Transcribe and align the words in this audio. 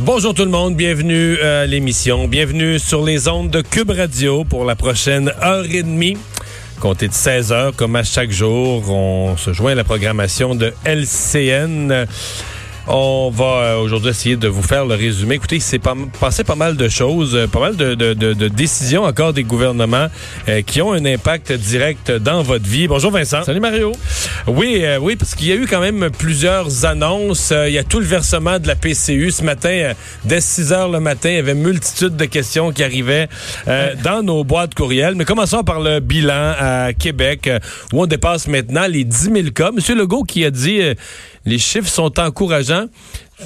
Bonjour 0.00 0.34
tout 0.34 0.44
le 0.44 0.50
monde, 0.50 0.74
bienvenue 0.74 1.38
à 1.38 1.66
l'émission, 1.66 2.26
bienvenue 2.26 2.80
sur 2.80 3.04
les 3.04 3.28
ondes 3.28 3.48
de 3.50 3.60
Cube 3.60 3.90
Radio 3.90 4.42
pour 4.42 4.64
la 4.64 4.74
prochaine 4.74 5.32
heure 5.40 5.64
et 5.70 5.84
demie. 5.84 6.16
Comptez 6.80 7.06
de 7.06 7.12
16 7.12 7.52
heures, 7.52 7.76
comme 7.76 7.94
à 7.94 8.02
chaque 8.02 8.32
jour, 8.32 8.90
on 8.90 9.36
se 9.36 9.52
joint 9.52 9.70
à 9.70 9.74
la 9.76 9.84
programmation 9.84 10.56
de 10.56 10.74
LCN. 10.84 12.06
On 12.86 13.30
va 13.34 13.44
euh, 13.44 13.78
aujourd'hui 13.78 14.10
essayer 14.10 14.36
de 14.36 14.46
vous 14.46 14.60
faire 14.62 14.84
le 14.84 14.94
résumé. 14.94 15.36
Écoutez, 15.36 15.56
il 15.56 15.62
s'est 15.62 15.78
pas, 15.78 15.94
passé 16.20 16.44
pas 16.44 16.54
mal 16.54 16.76
de 16.76 16.88
choses, 16.90 17.34
euh, 17.34 17.46
pas 17.46 17.60
mal 17.60 17.76
de, 17.76 17.94
de- 17.94 18.12
de- 18.12 18.34
de 18.34 18.48
décisions 18.48 19.04
encore 19.04 19.32
des 19.32 19.42
gouvernements 19.42 20.08
euh, 20.50 20.60
qui 20.60 20.82
ont 20.82 20.92
un 20.92 21.02
impact 21.06 21.50
direct 21.52 22.12
dans 22.12 22.42
votre 22.42 22.66
vie. 22.66 22.86
Bonjour 22.86 23.10
Vincent. 23.10 23.42
Salut 23.42 23.60
Mario. 23.60 23.92
Oui, 24.46 24.80
euh, 24.82 24.98
oui, 25.00 25.16
parce 25.16 25.34
qu'il 25.34 25.46
y 25.46 25.52
a 25.52 25.54
eu 25.54 25.66
quand 25.66 25.80
même 25.80 26.10
plusieurs 26.10 26.84
annonces. 26.84 27.52
Euh, 27.52 27.68
il 27.70 27.72
y 27.74 27.78
a 27.78 27.84
tout 27.84 28.00
le 28.00 28.04
versement 28.06 28.58
de 28.58 28.66
la 28.68 28.76
PCU 28.76 29.30
ce 29.30 29.42
matin. 29.42 29.92
dès 30.26 30.42
6 30.42 30.72
heures 30.74 30.90
le 30.90 31.00
matin, 31.00 31.30
il 31.30 31.36
y 31.36 31.38
avait 31.38 31.54
multitude 31.54 32.16
de 32.16 32.24
questions 32.26 32.70
qui 32.70 32.84
arrivaient 32.84 33.28
euh, 33.66 33.94
dans 34.04 34.22
nos 34.22 34.44
boîtes 34.44 34.74
courriels. 34.74 35.14
Mais 35.14 35.24
commençons 35.24 35.62
par 35.64 35.80
le 35.80 36.00
bilan 36.00 36.52
à 36.58 36.92
Québec, 36.92 37.48
où 37.94 38.02
on 38.02 38.06
dépasse 38.06 38.46
maintenant 38.46 38.86
les 38.86 39.04
10 39.04 39.30
000 39.32 39.34
cas. 39.54 39.70
Monsieur 39.72 39.94
Legault 39.94 40.24
qui 40.24 40.44
a 40.44 40.50
dit 40.50 40.82
euh, 40.82 40.94
les 41.44 41.58
chiffres 41.58 41.88
sont 41.88 42.18
encourageants. 42.18 42.86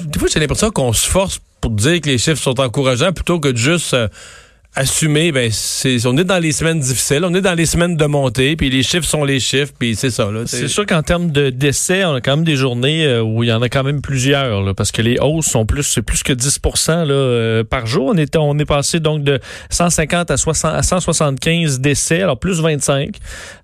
Des 0.01 0.19
fois, 0.19 0.27
j'ai 0.31 0.39
l'impression 0.39 0.71
qu'on 0.71 0.93
se 0.93 1.07
force 1.07 1.39
pour 1.61 1.71
dire 1.71 2.01
que 2.01 2.09
les 2.09 2.17
chiffres 2.17 2.41
sont 2.41 2.59
encourageants 2.59 3.11
plutôt 3.11 3.39
que 3.39 3.49
de 3.49 3.57
juste... 3.57 3.93
euh, 3.93 4.07
assumer, 4.75 5.31
ben 5.31 5.49
c'est, 5.51 6.05
on 6.05 6.15
est 6.17 6.23
dans 6.23 6.37
les 6.37 6.51
semaines 6.51 6.79
difficiles, 6.79 7.25
on 7.25 7.33
est 7.33 7.41
dans 7.41 7.55
les 7.55 7.65
semaines 7.65 7.97
de 7.97 8.05
montée, 8.05 8.55
puis 8.55 8.69
les 8.69 8.83
chiffres 8.83 9.07
sont 9.07 9.25
les 9.25 9.39
chiffres, 9.39 9.73
puis 9.77 9.95
c'est 9.95 10.11
ça. 10.11 10.29
C'est 10.45 10.67
sûr 10.67 10.85
qu'en 10.85 11.01
termes 11.01 11.31
de 11.31 11.49
décès, 11.49 12.05
on 12.05 12.13
a 12.13 12.21
quand 12.21 12.37
même 12.37 12.45
des 12.45 12.55
journées 12.55 13.05
euh, 13.05 13.21
où 13.21 13.43
il 13.43 13.49
y 13.49 13.51
en 13.51 13.61
a 13.61 13.69
quand 13.69 13.83
même 13.83 14.01
plusieurs, 14.01 14.61
là, 14.61 14.73
parce 14.73 14.91
que 14.91 15.01
les 15.01 15.17
hausses 15.19 15.47
sont 15.47 15.65
plus, 15.65 15.83
c'est 15.83 16.03
plus 16.03 16.21
que 16.21 16.33
10 16.33 16.59
là, 16.87 16.93
euh, 16.95 17.63
par 17.63 17.87
jour. 17.87 18.11
On 18.13 18.17
est, 18.17 18.35
on 18.37 18.57
est 18.59 18.65
passé 18.65 18.99
donc 18.99 19.23
de 19.23 19.39
150 19.71 20.29
à, 20.31 20.37
60, 20.37 20.75
à 20.75 20.83
175 20.83 21.79
décès, 21.79 22.21
alors 22.21 22.39
plus 22.39 22.61
25. 22.61 23.15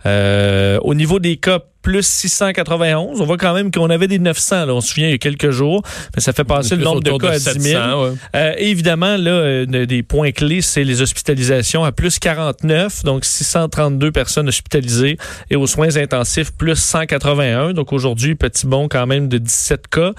Euh, 0.06 0.80
au 0.82 0.96
niveau 0.96 1.20
des 1.20 1.38
cas, 1.38 1.60
plus 1.86 2.02
691. 2.02 3.22
On 3.22 3.26
voit 3.26 3.38
quand 3.38 3.54
même 3.54 3.70
qu'on 3.70 3.92
avait 3.92 4.08
des 4.08 4.18
900, 4.18 4.66
là, 4.66 4.74
on 4.74 4.82
se 4.82 4.88
souvient, 4.88 5.08
il 5.08 5.12
y 5.12 5.14
a 5.14 5.20
quelques 5.20 5.52
jours, 5.52 5.84
mais 6.16 6.22
ça 6.22 6.34
fait 6.34 6.44
passer 6.44 6.76
le 6.76 6.84
nombre 6.84 7.04
de 7.04 7.12
cas 7.12 7.34
à 7.34 7.38
10 7.38 7.44
000. 7.44 7.54
700, 7.62 8.04
ouais. 8.04 8.12
Euh, 8.36 8.54
évidemment, 8.58 9.18
là, 9.18 9.32
euh, 9.32 9.86
des 9.86 10.02
points 10.02 10.32
clés, 10.32 10.64
c'est 10.64 10.84
les 10.84 11.04
hospitalisations 11.04 11.84
à 11.84 11.92
plus 11.92 12.18
49, 12.18 13.04
donc 13.04 13.24
632 13.24 14.12
personnes 14.12 14.48
hospitalisées, 14.48 15.18
et 15.52 15.56
aux 15.56 15.68
soins 15.68 15.96
intensifs, 15.96 16.54
plus 16.54 16.76
181. 16.76 17.74
Donc 17.74 17.94
aujourd'hui, 17.94 18.34
petit 18.34 18.66
bond 18.66 18.88
quand 18.88 19.06
même 19.06 19.28
de 19.28 19.38
17 19.38 19.88
cas. 19.88 20.14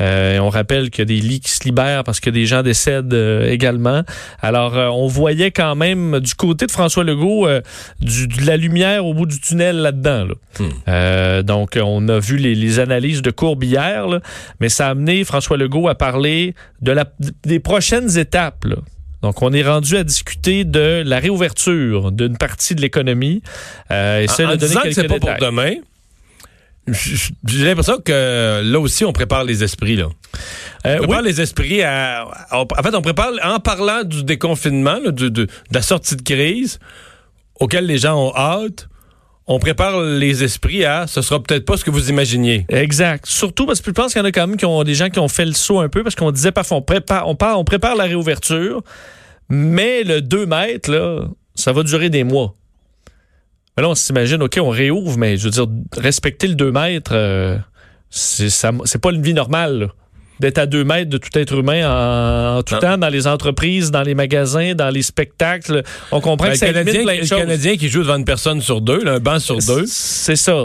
Euh, 0.00 0.38
on 0.38 0.48
rappelle 0.48 0.88
qu'il 0.88 1.00
y 1.00 1.02
a 1.02 1.04
des 1.04 1.20
lits 1.20 1.40
qui 1.40 1.50
se 1.50 1.64
libèrent 1.64 2.02
parce 2.02 2.20
que 2.20 2.30
des 2.30 2.46
gens 2.46 2.62
décèdent 2.62 3.12
également. 3.46 4.04
Alors, 4.40 4.72
on 4.96 5.06
voyait 5.06 5.50
quand 5.50 5.74
même 5.74 6.18
du 6.20 6.34
côté 6.34 6.64
de 6.64 6.70
François 6.70 7.04
Legault 7.04 7.46
du, 8.00 8.26
de 8.26 8.46
la 8.46 8.56
lumière 8.56 9.04
au 9.04 9.12
bout 9.12 9.26
du 9.26 9.38
tunnel 9.38 9.76
là-dedans. 9.76 10.24
Là. 10.24 10.34
Euh, 11.10 11.42
donc, 11.42 11.76
on 11.82 12.08
a 12.08 12.18
vu 12.18 12.36
les, 12.36 12.54
les 12.54 12.78
analyses 12.78 13.22
de 13.22 13.30
courbe 13.30 13.64
hier, 13.64 14.06
là, 14.06 14.20
mais 14.60 14.68
ça 14.68 14.86
a 14.86 14.90
amené 14.90 15.24
François 15.24 15.56
Legault 15.56 15.88
à 15.88 15.94
parler 15.94 16.54
de 16.82 16.92
la, 16.92 17.04
des 17.44 17.58
prochaines 17.60 18.16
étapes. 18.18 18.64
là. 18.64 18.76
Donc, 19.22 19.42
on 19.42 19.52
est 19.52 19.62
rendu 19.62 19.96
à 19.96 20.04
discuter 20.04 20.64
de 20.64 21.02
la 21.04 21.18
réouverture 21.18 22.10
d'une 22.12 22.36
partie 22.38 22.74
de 22.74 22.80
l'économie. 22.80 23.42
Euh, 23.90 24.22
et 24.22 24.28
ça, 24.28 24.48
en 24.48 24.56
disant 24.56 24.80
que 24.82 24.92
c'est 24.92 25.08
pas 25.08 25.18
pour 25.18 25.28
demain, 25.40 25.74
j'ai 27.46 27.64
l'impression 27.66 27.98
que 27.98 28.62
là 28.64 28.80
aussi, 28.80 29.04
on 29.04 29.12
prépare 29.12 29.44
les 29.44 29.62
esprits. 29.62 29.96
Là. 29.96 30.06
Euh, 30.86 30.96
On 30.96 31.00
oui, 31.00 31.06
prépare 31.06 31.22
les 31.22 31.40
esprits 31.40 31.82
à, 31.82 32.22
à- 32.50 32.58
En 32.60 32.82
fait, 32.82 32.94
on 32.94 33.02
prépare, 33.02 33.30
en 33.44 33.60
parlant 33.60 34.02
du 34.04 34.24
déconfinement, 34.24 34.98
là, 35.04 35.10
de- 35.10 35.28
de 35.28 35.46
la 35.72 35.82
sortie 35.82 36.16
de 36.16 36.22
crise, 36.22 36.80
auquel 37.60 37.86
les 37.86 37.98
gens 37.98 38.16
ont 38.28 38.34
hâte, 38.34 38.88
on 39.52 39.58
prépare 39.58 40.00
les 40.00 40.44
esprits 40.44 40.84
à 40.84 41.08
ce 41.08 41.22
sera 41.22 41.42
peut-être 41.42 41.64
pas 41.64 41.76
ce 41.76 41.84
que 41.84 41.90
vous 41.90 42.08
imaginiez. 42.08 42.66
Exact. 42.68 43.26
Surtout 43.26 43.66
parce 43.66 43.80
que 43.80 43.90
je 43.90 43.92
pense 43.92 44.12
qu'il 44.12 44.20
y 44.20 44.22
en 44.22 44.24
a 44.24 44.30
quand 44.30 44.46
même 44.46 44.56
qui 44.56 44.64
ont 44.64 44.84
des 44.84 44.94
gens 44.94 45.10
qui 45.10 45.18
ont 45.18 45.26
fait 45.26 45.44
le 45.44 45.54
saut 45.54 45.80
un 45.80 45.88
peu 45.88 46.04
parce 46.04 46.14
qu'on 46.14 46.30
disait 46.30 46.52
parfois 46.52 46.76
on 46.76 46.82
prépare, 46.82 47.26
on, 47.26 47.36
on 47.56 47.64
prépare 47.64 47.96
la 47.96 48.04
réouverture, 48.04 48.80
mais 49.48 50.04
le 50.04 50.22
2 50.22 50.46
mètres, 50.46 51.28
ça 51.56 51.72
va 51.72 51.82
durer 51.82 52.10
des 52.10 52.22
mois. 52.22 52.54
Mais 53.76 53.82
là, 53.82 53.88
on 53.88 53.96
s'imagine, 53.96 54.40
OK, 54.40 54.56
on 54.62 54.68
réouvre, 54.68 55.18
mais 55.18 55.36
je 55.36 55.44
veux 55.46 55.50
dire, 55.50 55.66
respecter 55.96 56.46
le 56.46 56.54
2 56.54 56.70
mètres, 56.70 57.10
euh, 57.12 57.58
c'est 58.10 59.00
pas 59.02 59.10
une 59.10 59.22
vie 59.22 59.34
normale. 59.34 59.90
D'être 60.40 60.58
à 60.58 60.66
2 60.66 60.82
mètres 60.84 61.10
de 61.10 61.18
tout 61.18 61.28
être 61.38 61.52
humain 61.58 61.86
en, 61.88 62.58
en 62.58 62.62
tout 62.62 62.74
Non. 62.74 62.80
temps, 62.80 62.98
dans 62.98 63.08
les 63.10 63.26
entreprises, 63.26 63.90
dans 63.90 64.02
les 64.02 64.14
magasins, 64.14 64.74
dans 64.74 64.90
les 64.90 65.02
spectacles. 65.02 65.82
On 66.12 66.20
comprend 66.20 66.46
Ben, 66.46 66.52
que 66.52 66.58
ça 66.58 66.66
le, 66.66 66.72
Canadien, 66.72 67.02
plein 67.02 67.14
de 67.16 67.20
le 67.20 67.26
choses. 67.26 67.38
Canadien 67.38 67.76
qui 67.76 67.88
joue 67.88 68.00
devant 68.02 68.16
une 68.16 68.24
personne 68.24 68.60
sur 68.60 68.80
deux, 68.80 69.04
là, 69.04 69.12
un 69.12 69.18
banc 69.20 69.38
sur 69.38 69.58
deux, 69.58 69.84
C'est 69.86 70.36
ça. 70.36 70.64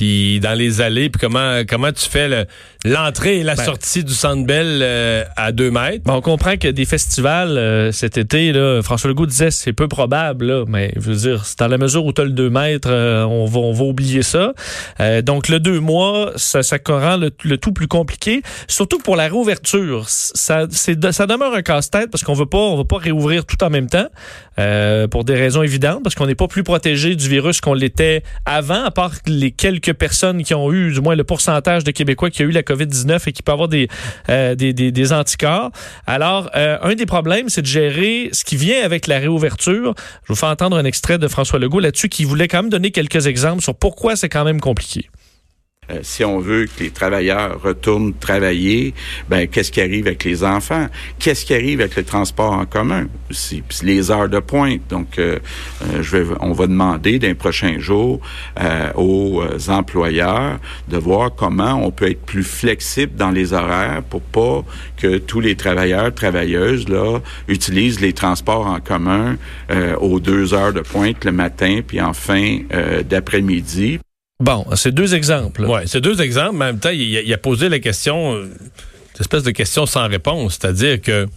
Puis 0.00 0.40
dans 0.40 0.54
les 0.54 0.80
allées, 0.80 1.10
puis 1.10 1.20
comment, 1.20 1.60
comment 1.68 1.92
tu 1.92 2.08
fais 2.08 2.26
le- 2.26 2.46
l'entrée 2.86 3.40
et 3.40 3.42
la 3.42 3.54
Ben. 3.54 3.64
sortie 3.64 4.02
du 4.02 4.14
Centre 4.14 4.46
Bell 4.46 4.80
euh, 4.80 5.24
à 5.36 5.52
deux 5.52 5.70
mètres? 5.70 6.04
Bon, 6.04 6.14
on 6.14 6.20
comprend 6.22 6.56
que 6.56 6.68
des 6.68 6.86
festivals 6.86 7.58
euh, 7.58 7.92
cet 7.92 8.16
été, 8.16 8.52
là, 8.52 8.80
François 8.82 9.10
Legault 9.10 9.26
disait 9.26 9.50
c'est 9.50 9.74
peu 9.74 9.88
probable, 9.88 10.46
là, 10.46 10.64
mais 10.66 10.90
je 10.96 11.00
veux 11.10 11.16
dire, 11.16 11.44
c'est 11.44 11.58
dans 11.58 11.68
la 11.68 11.76
mesure 11.76 12.06
où 12.06 12.14
tu 12.14 12.22
as 12.22 12.24
le 12.24 12.30
2 12.30 12.48
mètres, 12.48 12.88
euh, 12.90 13.24
on, 13.24 13.44
va, 13.44 13.58
on 13.60 13.72
va 13.74 13.84
oublier 13.84 14.22
ça. 14.22 14.54
Euh, 15.00 15.20
donc, 15.20 15.48
le 15.48 15.60
deux 15.60 15.80
mois, 15.80 16.32
ça, 16.36 16.62
ça 16.62 16.78
rend 16.88 17.18
le, 17.18 17.30
le 17.44 17.58
tout 17.58 17.72
plus 17.72 17.86
compliqué, 17.88 18.40
surtout 18.68 19.00
pour 19.00 19.16
la 19.16 19.24
réouverture. 19.24 20.04
Ça, 20.08 20.66
ça 20.70 21.26
demeure 21.26 21.52
un 21.52 21.60
casse-tête 21.62 22.10
parce 22.10 22.24
qu'on 22.24 22.32
veut 22.32 22.46
pas, 22.46 22.56
on 22.56 22.78
veut 22.78 22.84
pas 22.84 22.96
réouvrir 22.96 23.44
tout 23.44 23.62
en 23.62 23.68
même 23.68 23.88
temps, 23.90 24.08
euh, 24.58 25.06
pour 25.08 25.24
des 25.24 25.34
raisons 25.34 25.62
évidentes, 25.62 26.02
parce 26.02 26.14
qu'on 26.14 26.26
n'est 26.26 26.34
pas 26.34 26.48
plus 26.48 26.62
protégé 26.62 27.16
du 27.16 27.28
virus 27.28 27.60
qu'on 27.60 27.74
l'était 27.74 28.22
avant, 28.46 28.82
à 28.84 28.90
part 28.90 29.12
les 29.26 29.50
quelques 29.50 29.89
personnes 29.94 30.42
qui 30.42 30.54
ont 30.54 30.72
eu, 30.72 30.92
du 30.92 31.00
moins 31.00 31.14
le 31.14 31.24
pourcentage 31.24 31.84
de 31.84 31.90
Québécois 31.90 32.30
qui 32.30 32.42
a 32.42 32.44
eu 32.44 32.50
la 32.50 32.62
COVID-19 32.62 33.28
et 33.28 33.32
qui 33.32 33.42
peut 33.42 33.52
avoir 33.52 33.68
des, 33.68 33.88
euh, 34.28 34.54
des, 34.54 34.72
des, 34.72 34.92
des 34.92 35.12
anticorps. 35.12 35.70
Alors, 36.06 36.50
euh, 36.56 36.78
un 36.82 36.94
des 36.94 37.06
problèmes, 37.06 37.48
c'est 37.48 37.62
de 37.62 37.66
gérer 37.66 38.30
ce 38.32 38.44
qui 38.44 38.56
vient 38.56 38.82
avec 38.84 39.06
la 39.06 39.18
réouverture. 39.18 39.94
Je 40.24 40.32
vous 40.32 40.36
fais 40.36 40.46
entendre 40.46 40.76
un 40.76 40.84
extrait 40.84 41.18
de 41.18 41.28
François 41.28 41.58
Legault 41.58 41.80
là-dessus 41.80 42.08
qui 42.08 42.24
voulait 42.24 42.48
quand 42.48 42.62
même 42.62 42.70
donner 42.70 42.90
quelques 42.90 43.26
exemples 43.26 43.62
sur 43.62 43.74
pourquoi 43.74 44.16
c'est 44.16 44.28
quand 44.28 44.44
même 44.44 44.60
compliqué. 44.60 45.08
Euh, 45.90 46.00
si 46.02 46.24
on 46.24 46.38
veut 46.38 46.66
que 46.66 46.82
les 46.82 46.90
travailleurs 46.90 47.60
retournent 47.62 48.14
travailler, 48.14 48.94
ben 49.28 49.46
qu'est-ce 49.46 49.72
qui 49.72 49.80
arrive 49.80 50.06
avec 50.06 50.24
les 50.24 50.44
enfants? 50.44 50.86
Qu'est-ce 51.18 51.44
qui 51.44 51.54
arrive 51.54 51.80
avec 51.80 51.96
le 51.96 52.04
transport 52.04 52.52
en 52.52 52.66
commun 52.66 53.06
Puis 53.28 53.62
les 53.82 54.10
heures 54.10 54.28
de 54.28 54.38
pointe. 54.38 54.80
Donc, 54.88 55.18
euh, 55.18 55.38
euh, 55.82 56.02
je 56.02 56.16
vais, 56.16 56.34
on 56.40 56.52
va 56.52 56.66
demander 56.66 57.18
dans 57.18 57.28
les 57.28 57.34
prochains 57.34 57.78
jours 57.78 58.20
euh, 58.60 58.92
aux 58.94 59.42
euh, 59.42 59.58
employeurs 59.68 60.58
de 60.88 60.96
voir 60.96 61.34
comment 61.34 61.74
on 61.74 61.90
peut 61.90 62.10
être 62.10 62.24
plus 62.24 62.44
flexible 62.44 63.14
dans 63.16 63.30
les 63.30 63.52
horaires 63.52 64.02
pour 64.08 64.22
pas 64.22 64.64
que 64.96 65.18
tous 65.18 65.40
les 65.40 65.56
travailleurs 65.56 66.14
travailleuses 66.14 66.88
là 66.88 67.20
utilisent 67.48 68.00
les 68.00 68.12
transports 68.12 68.66
en 68.66 68.80
commun 68.80 69.36
aux 70.00 70.20
deux 70.20 70.54
heures 70.54 70.72
de 70.72 70.80
pointe 70.80 71.24
le 71.24 71.32
matin 71.32 71.80
puis 71.86 72.00
en 72.00 72.12
fin 72.12 72.58
d'après-midi. 73.08 74.00
Bon, 74.40 74.64
c'est 74.74 74.92
deux 74.92 75.14
exemples. 75.14 75.66
Ouais, 75.66 75.86
c'est 75.86 76.00
deux 76.00 76.20
exemples, 76.22 76.56
mais 76.56 76.64
en 76.64 76.68
même 76.68 76.78
temps, 76.80 76.90
il, 76.90 77.16
a- 77.16 77.20
il 77.20 77.32
a 77.32 77.38
posé 77.38 77.68
la 77.68 77.78
question, 77.78 78.34
euh, 78.36 78.50
cette 79.12 79.20
espèce 79.22 79.42
de 79.42 79.50
question 79.50 79.84
sans 79.86 80.08
réponse, 80.08 80.58
c'est-à-dire 80.60 81.00
que 81.00 81.28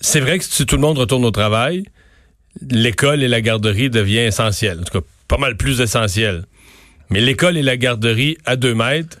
c'est 0.00 0.20
vrai 0.20 0.38
que 0.38 0.44
si 0.44 0.66
tout 0.66 0.74
le 0.76 0.82
monde 0.82 0.98
retourne 0.98 1.24
au 1.24 1.30
travail, 1.30 1.84
l'école 2.70 3.22
et 3.22 3.28
la 3.28 3.40
garderie 3.40 3.88
deviennent 3.88 4.26
essentielles, 4.28 4.80
en 4.80 4.82
tout 4.84 5.00
cas 5.00 5.06
pas 5.28 5.38
mal 5.38 5.56
plus 5.56 5.80
essentielles. 5.80 6.44
Mais 7.10 7.20
l'école 7.20 7.56
et 7.56 7.62
la 7.62 7.76
garderie 7.76 8.36
à 8.44 8.56
deux 8.56 8.74
mètres, 8.74 9.18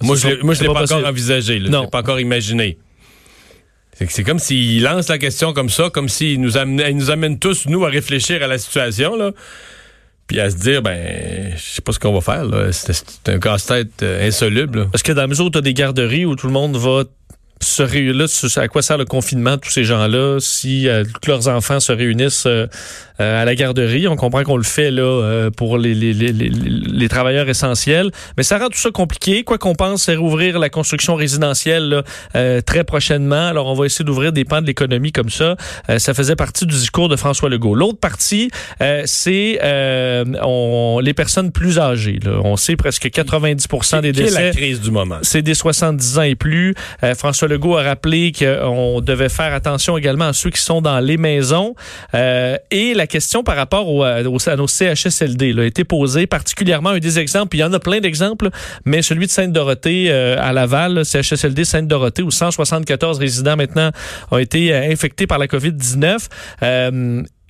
moi 0.00 0.16
je 0.16 0.22
sont- 0.22 0.28
l'ai- 0.28 0.42
moi, 0.42 0.54
je 0.54 0.58
c'est 0.58 0.64
l'ai 0.66 0.72
pas 0.74 0.80
possible. 0.80 0.98
encore 1.00 1.10
envisagé, 1.10 1.58
là, 1.60 1.66
je 1.66 1.70
Non. 1.70 1.82
l'ai 1.82 1.88
pas 1.90 2.00
encore 2.00 2.18
imaginé. 2.20 2.78
C'est 3.94 4.06
que 4.06 4.12
C'est 4.12 4.24
comme 4.24 4.38
s'il 4.40 4.82
lance 4.82 5.08
la 5.08 5.18
question 5.18 5.52
comme 5.52 5.68
ça, 5.68 5.88
comme 5.90 6.08
s'il 6.08 6.40
nous, 6.40 6.56
amène, 6.56 6.84
il 6.90 6.96
nous 6.96 7.10
amène 7.10 7.38
tous, 7.38 7.66
nous, 7.66 7.84
à 7.84 7.88
réfléchir 7.90 8.42
à 8.42 8.46
la 8.48 8.58
situation, 8.58 9.14
là. 9.16 9.30
Puis 10.32 10.40
à 10.40 10.48
se 10.48 10.56
dire, 10.56 10.80
ben, 10.80 11.52
je 11.54 11.60
sais 11.74 11.82
pas 11.82 11.92
ce 11.92 11.98
qu'on 11.98 12.18
va 12.18 12.22
faire. 12.22 12.46
C'est 12.72 13.28
un 13.28 13.38
casse-tête 13.38 14.02
euh, 14.02 14.26
insoluble. 14.26 14.88
Parce 14.90 15.02
que 15.02 15.12
dans 15.12 15.20
la 15.20 15.26
mesure 15.26 15.44
où 15.44 15.50
tu 15.50 15.58
as 15.58 15.60
des 15.60 15.74
garderies 15.74 16.24
où 16.24 16.36
tout 16.36 16.46
le 16.46 16.54
monde 16.54 16.74
va 16.74 17.02
se 17.60 17.82
ré- 17.82 18.14
là, 18.14 18.26
ce- 18.26 18.58
à 18.58 18.66
quoi 18.66 18.80
sert 18.80 18.96
le 18.96 19.04
confinement 19.04 19.56
de 19.56 19.60
tous 19.60 19.68
ces 19.70 19.84
gens-là 19.84 20.38
si 20.40 20.88
euh, 20.88 21.04
tous 21.20 21.28
leurs 21.30 21.48
enfants 21.48 21.80
se 21.80 21.92
réunissent 21.92 22.46
euh, 22.46 22.66
euh, 22.66 22.66
à 23.22 23.44
la 23.44 23.54
garderie. 23.54 24.08
On 24.08 24.16
comprend 24.16 24.42
qu'on 24.42 24.56
le 24.56 24.62
fait 24.62 24.90
là 24.90 25.02
euh, 25.02 25.50
pour 25.50 25.78
les, 25.78 25.94
les, 25.94 26.12
les, 26.12 26.32
les, 26.32 26.48
les 26.50 27.08
travailleurs 27.08 27.48
essentiels, 27.48 28.10
mais 28.36 28.42
ça 28.42 28.58
rend 28.58 28.68
tout 28.68 28.78
ça 28.78 28.90
compliqué. 28.90 29.44
Quoi 29.44 29.58
qu'on 29.58 29.74
pense, 29.74 30.04
c'est 30.04 30.14
rouvrir 30.16 30.58
la 30.58 30.68
construction 30.68 31.14
résidentielle 31.14 31.88
là, 31.88 32.02
euh, 32.36 32.60
très 32.60 32.84
prochainement. 32.84 33.46
Alors, 33.48 33.66
on 33.66 33.74
va 33.74 33.86
essayer 33.86 34.04
d'ouvrir 34.04 34.32
des 34.32 34.44
pans 34.44 34.60
de 34.60 34.66
l'économie 34.66 35.12
comme 35.12 35.30
ça. 35.30 35.56
Euh, 35.90 35.98
ça 35.98 36.14
faisait 36.14 36.36
partie 36.36 36.66
du 36.66 36.74
discours 36.74 37.08
de 37.08 37.16
François 37.16 37.48
Legault. 37.48 37.74
L'autre 37.74 37.98
partie, 37.98 38.50
euh, 38.80 39.02
c'est 39.06 39.58
euh, 39.62 40.24
on- 40.42 41.00
les 41.02 41.14
personnes 41.14 41.52
plus 41.52 41.78
âgées. 41.78 42.18
Là. 42.24 42.40
On 42.44 42.56
sait 42.56 42.76
presque 42.76 43.08
90% 43.08 44.00
des 44.00 44.12
Qui 44.12 44.20
est 44.20 44.30
la 44.30 44.30
décès 44.30 44.50
crise 44.56 44.80
du 44.80 44.90
moment? 44.90 45.18
c'est 45.22 45.42
des 45.42 45.54
70 45.54 46.18
ans 46.18 46.22
et 46.22 46.34
plus. 46.34 46.74
Euh, 47.02 47.14
François 47.14 47.48
Legault 47.48 47.76
a 47.76 47.82
rappelé 47.82 48.32
qu'on 48.32 49.00
devait 49.00 49.28
faire 49.28 49.52
attention 49.54 49.96
également 49.98 50.26
à 50.28 50.32
ceux 50.32 50.50
qui 50.50 50.60
sont 50.60 50.80
dans 50.80 51.00
les 51.00 51.16
maisons. 51.16 51.74
Euh, 52.14 52.56
et 52.70 52.94
la 52.94 53.06
question 53.12 53.44
par 53.44 53.56
rapport 53.56 53.88
au, 53.88 54.02
à, 54.02 54.22
au- 54.22 54.48
à 54.48 54.56
nos 54.56 54.66
CHSLD 54.66 55.52
là, 55.52 55.62
a 55.62 55.66
été 55.66 55.84
posée, 55.84 56.26
particulièrement 56.26 56.90
un 56.90 56.98
des 56.98 57.18
exemples, 57.18 57.48
puis 57.50 57.58
il 57.58 57.62
y 57.62 57.64
en 57.64 57.72
a 57.72 57.78
plein 57.78 58.00
d'exemples, 58.00 58.48
mais 58.84 59.02
celui 59.02 59.26
de 59.26 59.30
Sainte-Dorothée 59.30 60.06
euh, 60.10 60.36
à 60.40 60.52
Laval, 60.52 61.04
CHSLD 61.04 61.64
Sainte-Dorothée, 61.64 62.22
où 62.22 62.30
174 62.30 63.18
résidents 63.18 63.56
maintenant 63.56 63.90
ont 64.30 64.38
été 64.38 64.72
euh, 64.74 64.90
infectés 64.90 65.26
par 65.26 65.38
la 65.38 65.46
COVID-19. 65.46 66.28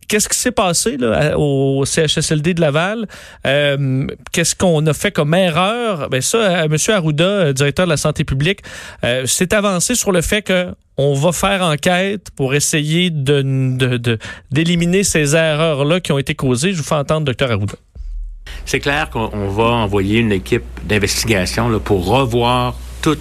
Qu'est-ce 0.09 0.29
qui 0.29 0.37
s'est 0.39 0.51
passé 0.53 0.97
là, 0.99 1.39
au 1.39 1.85
CHSLD 1.85 2.55
de 2.55 2.61
Laval? 2.61 3.07
Euh, 3.47 4.07
Qu'est-ce 4.33 4.55
qu'on 4.55 4.87
a 4.87 4.93
fait 4.93 5.11
comme 5.11 5.33
erreur? 5.35 6.09
Ben 6.11 6.21
ça, 6.21 6.39
euh, 6.39 6.65
M. 6.65 6.77
Arruda, 6.95 7.25
euh, 7.25 7.53
directeur 7.53 7.87
de 7.87 7.91
la 7.91 7.97
santé 7.97 8.25
publique, 8.25 8.61
euh, 9.05 9.25
s'est 9.27 9.55
avancé 9.55 9.95
sur 9.95 10.13
le 10.13 10.21
fait 10.21 10.43
que 10.43 10.69
on 10.99 11.15
va 11.15 11.33
faire 11.33 11.63
enquête 11.63 12.27
pour 12.37 12.55
essayer 12.55 13.09
de, 13.11 13.41
de- 13.77 13.97
de- 13.97 14.19
d'éliminer 14.51 15.05
ces 15.05 15.35
erreurs-là 15.35 16.01
qui 16.01 16.13
ont 16.13 16.19
été 16.19 16.35
causées. 16.35 16.73
Je 16.73 16.79
vous 16.79 16.85
fais 16.85 16.95
entendre 16.97 17.33
Dr 17.33 17.51
Arruda. 17.51 17.75
C'est 18.67 18.81
clair 18.81 19.09
qu'on 19.09 19.31
on 19.33 19.49
va 19.49 19.65
envoyer 19.65 20.19
une 20.19 20.33
équipe 20.33 20.65
d'investigation 20.85 21.79
pour 21.81 22.05
revoir 22.07 22.75
tout 23.01 23.17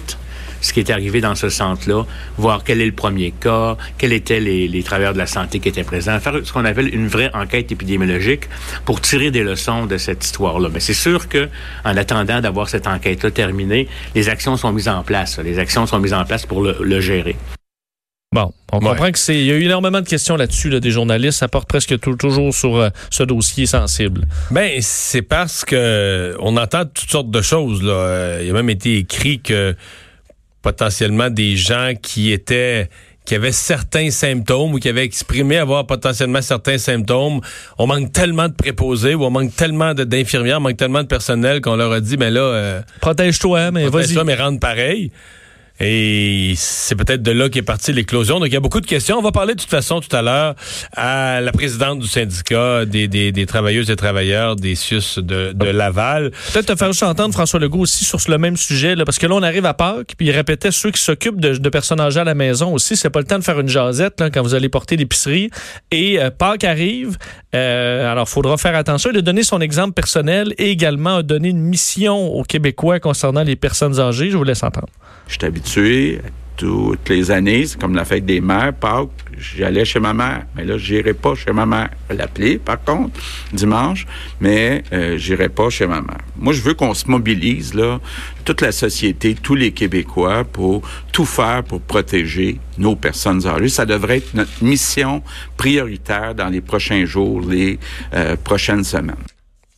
ce 0.62 0.72
qui 0.72 0.80
est 0.80 0.88
arrivé 0.90 1.20
dans 1.20 1.34
ce 1.34 1.50
centre-là, 1.50 2.04
voir 2.38 2.64
quel 2.64 2.80
est 2.80 2.86
le 2.86 2.92
premier 2.92 3.32
cas, 3.32 3.76
quels 3.98 4.14
étaient 4.14 4.40
les, 4.40 4.66
les 4.68 4.82
travailleurs 4.82 5.12
de 5.12 5.18
la 5.18 5.26
santé 5.26 5.60
qui 5.60 5.68
étaient 5.68 5.84
présents, 5.84 6.18
faire 6.20 6.36
ce 6.42 6.50
qu'on 6.52 6.64
appelle 6.64 6.88
une 6.94 7.08
vraie 7.08 7.30
enquête 7.34 7.70
épidémiologique 7.70 8.44
pour 8.86 9.02
tirer 9.02 9.30
des 9.30 9.42
leçons 9.42 9.84
de 9.84 9.98
cette 9.98 10.24
histoire-là. 10.24 10.70
Mais 10.72 10.80
c'est 10.80 10.94
sûr 10.94 11.28
que, 11.28 11.50
en 11.84 11.96
attendant 11.98 12.40
d'avoir 12.40 12.70
cette 12.70 12.86
enquête-là 12.86 13.30
terminée, 13.30 13.88
les 14.14 14.30
actions 14.30 14.56
sont 14.56 14.72
mises 14.72 14.88
en 14.88 15.02
place. 15.02 15.38
Les 15.38 15.58
actions 15.58 15.84
sont 15.86 15.98
mises 15.98 16.14
en 16.14 16.24
place 16.24 16.46
pour 16.46 16.62
le, 16.62 16.76
le 16.80 17.00
gérer. 17.00 17.36
Bon, 18.34 18.50
on 18.72 18.78
Ouais. 18.78 18.88
comprend 18.88 19.12
que 19.12 19.18
c'est. 19.18 19.34
Il 19.38 19.44
y 19.44 19.50
a 19.50 19.56
eu 19.56 19.64
énormément 19.64 20.00
de 20.00 20.08
questions 20.08 20.36
là-dessus, 20.36 20.70
là, 20.70 20.80
des 20.80 20.90
journalistes. 20.90 21.38
Ça 21.40 21.48
porte 21.48 21.68
presque 21.68 22.00
tout- 22.00 22.16
toujours 22.16 22.54
sur 22.54 22.76
euh, 22.76 22.88
ce 23.10 23.24
dossier 23.24 23.66
sensible. 23.66 24.26
Ben, 24.50 24.70
c'est 24.80 25.20
parce 25.20 25.66
que 25.66 26.34
on 26.40 26.56
entend 26.56 26.86
toutes 26.86 27.10
sortes 27.10 27.30
de 27.30 27.42
choses. 27.42 27.82
Là. 27.82 27.92
Euh, 27.92 28.40
Il 28.42 28.48
a 28.48 28.54
même 28.54 28.70
été 28.70 28.96
écrit 28.96 29.40
que 29.40 29.76
potentiellement 30.62 31.30
des 31.30 31.56
gens 31.56 31.92
qui 32.00 32.32
étaient 32.32 32.88
qui 33.24 33.36
avaient 33.36 33.52
certains 33.52 34.10
symptômes 34.10 34.74
ou 34.74 34.78
qui 34.78 34.88
avaient 34.88 35.04
exprimé 35.04 35.56
avoir 35.56 35.86
potentiellement 35.86 36.42
certains 36.42 36.78
symptômes, 36.78 37.40
on 37.78 37.86
manque 37.86 38.12
tellement 38.12 38.48
de 38.48 38.54
préposés 38.54 39.14
ou 39.14 39.24
on 39.24 39.30
manque 39.30 39.54
tellement 39.54 39.94
d'infirmières, 39.94 40.58
on 40.58 40.62
manque 40.62 40.76
tellement 40.76 41.02
de 41.02 41.06
personnel 41.06 41.60
qu'on 41.60 41.76
leur 41.76 41.92
a 41.92 42.00
dit, 42.00 42.16
ben 42.16 42.34
là, 42.34 42.40
euh, 42.40 42.82
Protège-toi, 43.00 43.70
mais 43.70 43.82
vas-y. 43.82 43.90
protège-toi, 43.90 44.24
mais 44.24 44.34
rentre 44.34 44.58
pareil. 44.58 45.12
Et 45.84 46.54
c'est 46.56 46.94
peut-être 46.94 47.22
de 47.22 47.32
là 47.32 47.48
qu'est 47.48 47.62
partie 47.62 47.92
l'éclosion. 47.92 48.38
Donc, 48.38 48.48
il 48.48 48.54
y 48.54 48.56
a 48.56 48.60
beaucoup 48.60 48.80
de 48.80 48.86
questions. 48.86 49.18
On 49.18 49.22
va 49.22 49.32
parler 49.32 49.54
de 49.54 49.60
toute 49.60 49.68
façon 49.68 50.00
tout 50.00 50.14
à 50.14 50.22
l'heure 50.22 50.54
à 50.92 51.40
la 51.40 51.50
présidente 51.50 51.98
du 51.98 52.06
syndicat 52.06 52.84
des, 52.86 53.46
travailleuses 53.46 53.90
et 53.90 53.96
travailleurs 53.96 54.54
des 54.54 54.76
SUS 54.76 55.18
de, 55.18 55.52
Laval. 55.72 56.30
Peut-être 56.52 56.66
te 56.66 56.76
faire 56.76 56.92
juste 56.92 57.02
entendre 57.02 57.34
François 57.34 57.58
Legault 57.58 57.80
aussi 57.80 58.04
sur 58.04 58.18
le 58.28 58.38
même 58.38 58.56
sujet, 58.56 58.94
là, 58.94 59.04
parce 59.04 59.18
que 59.18 59.26
là, 59.26 59.34
on 59.34 59.42
arrive 59.42 59.66
à 59.66 59.74
Pâques, 59.74 60.14
puis 60.16 60.28
il 60.28 60.30
répétait 60.30 60.70
ceux 60.70 60.90
qui 60.90 61.00
s'occupent 61.00 61.40
de, 61.40 61.68
personnes 61.68 62.00
âgées 62.00 62.20
à 62.20 62.24
la 62.24 62.34
maison 62.34 62.72
aussi. 62.72 62.96
C'est 62.96 63.10
pas 63.10 63.20
le 63.20 63.26
temps 63.26 63.38
de 63.38 63.44
faire 63.44 63.58
une 63.58 63.68
jasette 63.68 64.22
quand 64.32 64.42
vous 64.42 64.54
allez 64.54 64.68
porter 64.68 64.96
l'épicerie. 64.96 65.50
Et 65.90 66.20
euh, 66.20 66.30
Pâques 66.30 66.64
arrive, 66.64 67.16
euh, 67.56 68.10
alors 68.10 68.28
faudra 68.28 68.56
faire 68.56 68.76
attention. 68.76 69.10
Il 69.12 69.18
a 69.18 69.22
donné 69.22 69.42
son 69.42 69.60
exemple 69.60 69.94
personnel 69.94 70.54
et 70.58 70.70
également 70.70 71.16
a 71.16 71.22
donné 71.22 71.48
une 71.48 71.60
mission 71.60 72.34
aux 72.34 72.44
Québécois 72.44 73.00
concernant 73.00 73.42
les 73.42 73.56
personnes 73.56 73.98
âgées. 73.98 74.30
Je 74.30 74.36
vous 74.36 74.44
laisse 74.44 74.62
entendre. 74.62 74.88
Je 75.28 75.34
suis 75.34 75.44
habitué 75.44 76.20
toutes 76.56 77.08
les 77.08 77.30
années, 77.30 77.66
c'est 77.66 77.80
comme 77.80 77.94
la 77.94 78.04
fête 78.04 78.24
des 78.24 78.40
mères, 78.40 78.72
Pâques, 78.74 79.08
j'allais 79.36 79.84
chez 79.84 79.98
ma 79.98 80.12
mère. 80.14 80.44
Mais 80.54 80.64
là, 80.64 80.78
j'irai 80.78 81.14
pas 81.14 81.34
chez 81.34 81.52
ma 81.52 81.66
mère. 81.66 81.90
L'appeler, 82.10 82.58
par 82.58 82.82
contre, 82.82 83.18
dimanche, 83.52 84.06
mais 84.40 84.84
euh, 84.92 85.16
j'irai 85.16 85.48
pas 85.48 85.70
chez 85.70 85.86
ma 85.86 86.00
mère. 86.00 86.20
Moi, 86.36 86.52
je 86.52 86.60
veux 86.60 86.74
qu'on 86.74 86.94
se 86.94 87.10
mobilise, 87.10 87.74
là, 87.74 88.00
toute 88.44 88.60
la 88.60 88.72
société, 88.72 89.34
tous 89.34 89.54
les 89.54 89.72
Québécois, 89.72 90.44
pour 90.44 90.82
tout 91.10 91.24
faire 91.24 91.64
pour 91.64 91.80
protéger 91.80 92.60
nos 92.78 92.96
personnes 92.96 93.46
âgées. 93.46 93.68
Ça 93.68 93.86
devrait 93.86 94.18
être 94.18 94.34
notre 94.34 94.62
mission 94.62 95.22
prioritaire 95.56 96.34
dans 96.34 96.48
les 96.48 96.60
prochains 96.60 97.04
jours, 97.04 97.40
les 97.40 97.78
euh, 98.14 98.36
prochaines 98.36 98.84
semaines. 98.84 99.16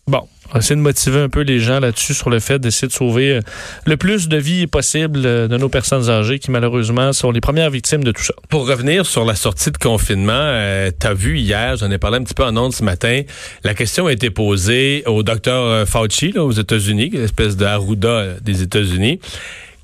Bon, 0.06 0.20
on 0.20 0.33
va 0.54 0.60
essayer 0.60 0.76
de 0.76 0.80
motiver 0.80 1.20
un 1.20 1.28
peu 1.28 1.40
les 1.40 1.60
gens 1.60 1.80
là-dessus 1.80 2.14
sur 2.14 2.30
le 2.30 2.40
fait 2.40 2.58
d'essayer 2.58 2.88
de 2.88 2.92
sauver 2.92 3.32
euh, 3.32 3.40
le 3.86 3.96
plus 3.96 4.28
de 4.28 4.36
vies 4.36 4.66
possible 4.66 5.20
euh, 5.24 5.48
de 5.48 5.56
nos 5.56 5.68
personnes 5.68 6.08
âgées 6.08 6.38
qui 6.38 6.50
malheureusement 6.50 7.12
sont 7.12 7.30
les 7.30 7.40
premières 7.40 7.70
victimes 7.70 8.04
de 8.04 8.12
tout 8.12 8.22
ça. 8.22 8.34
Pour 8.48 8.66
revenir 8.66 9.06
sur 9.06 9.24
la 9.24 9.34
sortie 9.34 9.70
de 9.70 9.78
confinement, 9.78 10.32
euh, 10.34 10.90
t'as 10.98 11.14
vu 11.14 11.38
hier, 11.38 11.76
j'en 11.76 11.90
ai 11.90 11.98
parlé 11.98 12.18
un 12.18 12.22
petit 12.22 12.34
peu 12.34 12.44
en 12.44 12.56
ondes 12.56 12.74
ce 12.74 12.82
matin, 12.82 13.22
la 13.62 13.74
question 13.74 14.06
a 14.06 14.12
été 14.12 14.30
posée 14.30 15.02
au 15.06 15.22
docteur 15.22 15.86
Fauci 15.86 16.32
là, 16.32 16.44
aux 16.44 16.52
États-Unis, 16.52 17.10
l'espèce 17.12 17.56
de 17.56 17.64
Arruda 17.64 18.08
euh, 18.08 18.36
des 18.40 18.62
États-Unis, 18.62 19.20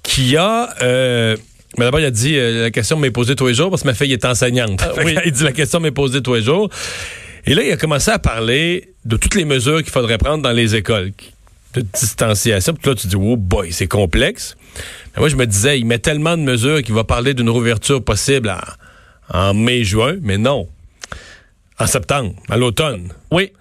qui 0.03 0.37
a... 0.37 0.75
Euh, 0.83 1.37
mais 1.79 1.85
d'abord, 1.85 2.01
il 2.01 2.07
a 2.07 2.11
dit 2.11 2.37
euh, 2.37 2.63
la 2.63 2.71
question 2.71 2.97
m'est 2.97 3.13
posée 3.13 3.37
tous 3.37 3.47
les 3.47 3.55
jours 3.55 3.71
parce 3.71 3.83
que 3.83 3.87
ma 3.87 3.95
fille 3.95 4.13
est 4.13 4.25
enseignante. 4.25 4.81
Ah, 4.83 4.93
oui. 5.05 5.17
il 5.25 5.33
dit 5.33 5.45
la 5.45 5.53
question 5.53 5.79
m'est 5.79 5.93
posée 5.93 6.21
tous 6.21 6.35
les 6.35 6.43
jours. 6.43 6.69
Et 7.47 7.55
là, 7.55 7.63
il 7.63 7.71
a 7.71 7.77
commencé 7.77 8.11
à 8.11 8.19
parler 8.19 8.93
de 9.05 9.17
toutes 9.17 9.35
les 9.35 9.44
mesures 9.44 9.82
qu'il 9.82 9.91
faudrait 9.93 10.19
prendre 10.19 10.43
dans 10.43 10.52
les 10.52 10.75
écoles 10.76 11.12
de 11.75 11.81
distanciation. 11.81 12.75
Puis 12.75 12.91
là, 12.91 12.94
tu 12.97 13.06
dis, 13.06 13.17
oh 13.17 13.37
boy, 13.37 13.73
c'est 13.73 13.87
complexe. 13.87 14.56
Mais 15.14 15.20
moi, 15.20 15.29
je 15.29 15.37
me 15.37 15.47
disais, 15.47 15.79
il 15.79 15.87
met 15.87 15.99
tellement 15.99 16.37
de 16.37 16.43
mesures 16.43 16.82
qu'il 16.82 16.94
va 16.94 17.05
parler 17.05 17.32
d'une 17.35 17.49
rouverture 17.50 18.02
possible 18.05 18.55
en, 19.31 19.38
en 19.50 19.55
mai-juin, 19.55 20.17
mais 20.23 20.37
non. 20.38 20.69
En 21.78 21.87
septembre, 21.87 22.35
à 22.50 22.59
l'automne. 22.59 23.09
Oui, 23.30 23.52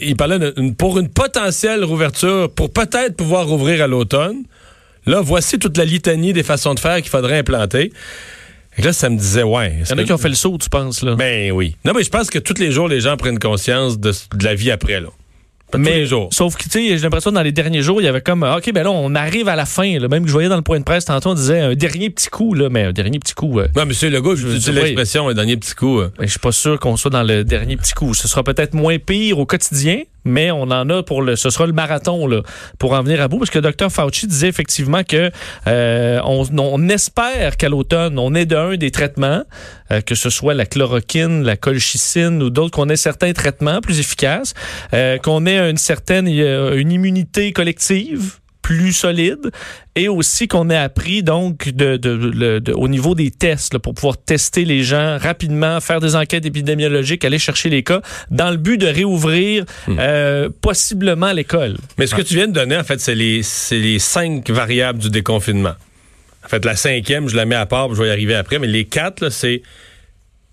Il 0.00 0.16
parlait 0.16 0.38
d'une- 0.38 0.74
pour 0.74 0.98
une 0.98 1.10
potentielle 1.10 1.84
rouverture, 1.84 2.50
pour 2.50 2.72
peut-être 2.72 3.16
pouvoir 3.16 3.46
rouvrir 3.46 3.82
à 3.84 3.86
l'automne. 3.86 4.44
Là, 5.04 5.20
voici 5.20 5.58
toute 5.58 5.76
la 5.76 5.84
litanie 5.84 6.32
des 6.32 6.42
façons 6.42 6.72
de 6.74 6.80
faire 6.80 6.96
qu'il 6.96 7.10
faudrait 7.10 7.38
implanter. 7.38 7.92
Et 8.78 8.82
là, 8.82 8.92
ça 8.92 9.08
me 9.08 9.16
disait, 9.16 9.42
ouais. 9.42 9.74
il 9.84 9.88
y 9.90 9.92
en 9.94 9.98
a 9.98 10.04
qui 10.04 10.12
ont 10.12 10.18
fait 10.18 10.28
le 10.28 10.34
saut, 10.34 10.56
tu 10.58 10.68
penses 10.68 11.02
là? 11.02 11.14
Ben 11.16 11.50
oui. 11.52 11.76
Non, 11.84 11.92
mais 11.94 12.02
je 12.02 12.10
pense 12.10 12.28
que 12.30 12.38
tous 12.38 12.58
les 12.58 12.70
jours, 12.72 12.88
les 12.88 13.00
gens 13.00 13.16
prennent 13.16 13.38
conscience 13.38 13.98
de, 13.98 14.10
de 14.34 14.44
la 14.44 14.54
vie 14.54 14.70
après, 14.70 15.00
là. 15.00 15.08
Pas 15.68 15.78
tous 15.78 15.84
Mais 15.84 15.96
les 15.96 16.06
jours. 16.06 16.28
sauf 16.30 16.54
que 16.56 16.62
tu 16.62 16.70
sais, 16.70 16.88
j'ai 16.90 16.98
l'impression 17.02 17.30
que 17.30 17.34
dans 17.34 17.42
les 17.42 17.50
derniers 17.50 17.82
jours, 17.82 18.00
il 18.00 18.04
y 18.04 18.06
avait 18.06 18.20
comme 18.20 18.44
ah, 18.44 18.58
OK, 18.58 18.72
ben 18.72 18.84
là 18.84 18.90
on 18.92 19.16
arrive 19.16 19.48
à 19.48 19.56
la 19.56 19.66
fin, 19.66 19.98
là. 19.98 20.06
même 20.06 20.22
que 20.22 20.28
je 20.28 20.32
voyais 20.32 20.48
dans 20.48 20.54
le 20.54 20.62
point 20.62 20.78
de 20.78 20.84
presse 20.84 21.06
tantôt 21.06 21.30
on 21.30 21.34
disait 21.34 21.58
un 21.58 21.74
dernier 21.74 22.08
petit 22.08 22.28
coup 22.28 22.54
là, 22.54 22.68
mais 22.70 22.84
un 22.84 22.92
dernier 22.92 23.18
petit 23.18 23.34
coup. 23.34 23.58
euh, 23.58 23.66
Non, 23.74 23.84
monsieur 23.84 24.08
Legault, 24.08 24.36
je 24.36 24.46
dis 24.46 24.70
l'expression, 24.70 25.26
un 25.28 25.34
dernier 25.34 25.56
petit 25.56 25.74
coup. 25.74 25.98
euh. 25.98 26.12
Ben, 26.18 26.24
je 26.26 26.30
suis 26.30 26.38
pas 26.38 26.52
sûr 26.52 26.78
qu'on 26.78 26.96
soit 26.96 27.10
dans 27.10 27.24
le 27.24 27.42
dernier 27.42 27.76
petit 27.76 27.94
coup. 27.94 28.14
Ce 28.14 28.28
sera 28.28 28.44
peut-être 28.44 28.74
moins 28.74 28.98
pire 29.00 29.40
au 29.40 29.44
quotidien, 29.46 30.02
mais 30.26 30.50
on 30.50 30.62
en 30.62 30.90
a 30.90 31.02
pour 31.02 31.22
le. 31.22 31.36
Ce 31.36 31.50
sera 31.50 31.66
le 31.66 31.72
marathon 31.72 32.26
là, 32.26 32.42
pour 32.78 32.92
en 32.92 33.02
venir 33.02 33.22
à 33.22 33.28
bout. 33.28 33.38
Parce 33.38 33.50
que 33.50 33.58
docteur 33.58 33.90
Fauci 33.90 34.26
disait 34.26 34.48
effectivement 34.48 35.02
que 35.02 35.30
euh, 35.66 36.20
on, 36.24 36.44
on 36.58 36.88
espère 36.88 37.56
qu'à 37.56 37.68
l'automne, 37.68 38.18
on 38.18 38.34
ait 38.34 38.46
d'un 38.46 38.76
des 38.76 38.90
traitements, 38.90 39.44
euh, 39.90 40.00
que 40.00 40.14
ce 40.14 40.30
soit 40.30 40.54
la 40.54 40.66
chloroquine, 40.66 41.42
la 41.42 41.56
colchicine 41.56 42.42
ou 42.42 42.50
d'autres, 42.50 42.72
qu'on 42.72 42.88
ait 42.88 42.96
certains 42.96 43.32
traitements 43.32 43.80
plus 43.80 44.00
efficaces, 44.00 44.54
euh, 44.92 45.18
qu'on 45.18 45.46
ait 45.46 45.70
une 45.70 45.76
certaine 45.76 46.28
euh, 46.28 46.76
une 46.76 46.92
immunité 46.92 47.52
collective 47.52 48.38
plus 48.66 48.92
solide 48.92 49.52
et 49.94 50.08
aussi 50.08 50.48
qu'on 50.48 50.70
ait 50.70 50.76
appris 50.76 51.22
donc 51.22 51.68
de, 51.68 51.96
de- 51.96 52.72
au 52.72 52.88
niveau 52.88 53.14
des 53.14 53.30
tests 53.30 53.74
là, 53.74 53.78
pour 53.78 53.94
pouvoir 53.94 54.16
tester 54.18 54.64
les 54.64 54.82
gens 54.82 55.18
rapidement, 55.18 55.80
faire 55.80 56.00
des 56.00 56.16
enquêtes 56.16 56.44
épidémiologiques, 56.46 57.24
aller 57.24 57.38
chercher 57.38 57.68
les 57.68 57.84
cas 57.84 58.00
dans 58.32 58.50
le 58.50 58.56
but 58.56 58.76
de 58.76 58.88
réouvrir 58.88 59.64
euh, 59.88 60.48
possiblement 60.60 61.30
l'école. 61.32 61.76
Mais 61.96 62.08
ce 62.08 62.16
que 62.16 62.22
tu 62.22 62.34
viens 62.34 62.48
de 62.48 62.52
donner, 62.52 62.76
en 62.76 62.82
fait, 62.82 62.98
c'est 63.00 63.14
les, 63.14 63.42
les 63.70 63.98
cinq 64.00 64.50
variables 64.50 64.98
du 64.98 65.10
déconfinement. 65.10 65.74
En 66.44 66.48
fait, 66.48 66.64
la 66.64 66.74
cinquième, 66.74 67.28
je 67.28 67.36
la 67.36 67.44
mets 67.46 67.54
à 67.54 67.66
part, 67.66 67.94
je 67.94 68.02
vais 68.02 68.08
y 68.08 68.10
arriver 68.10 68.34
après, 68.34 68.58
mais 68.58 68.66
les 68.66 68.84
quatre, 68.84 69.28
c'est 69.30 69.62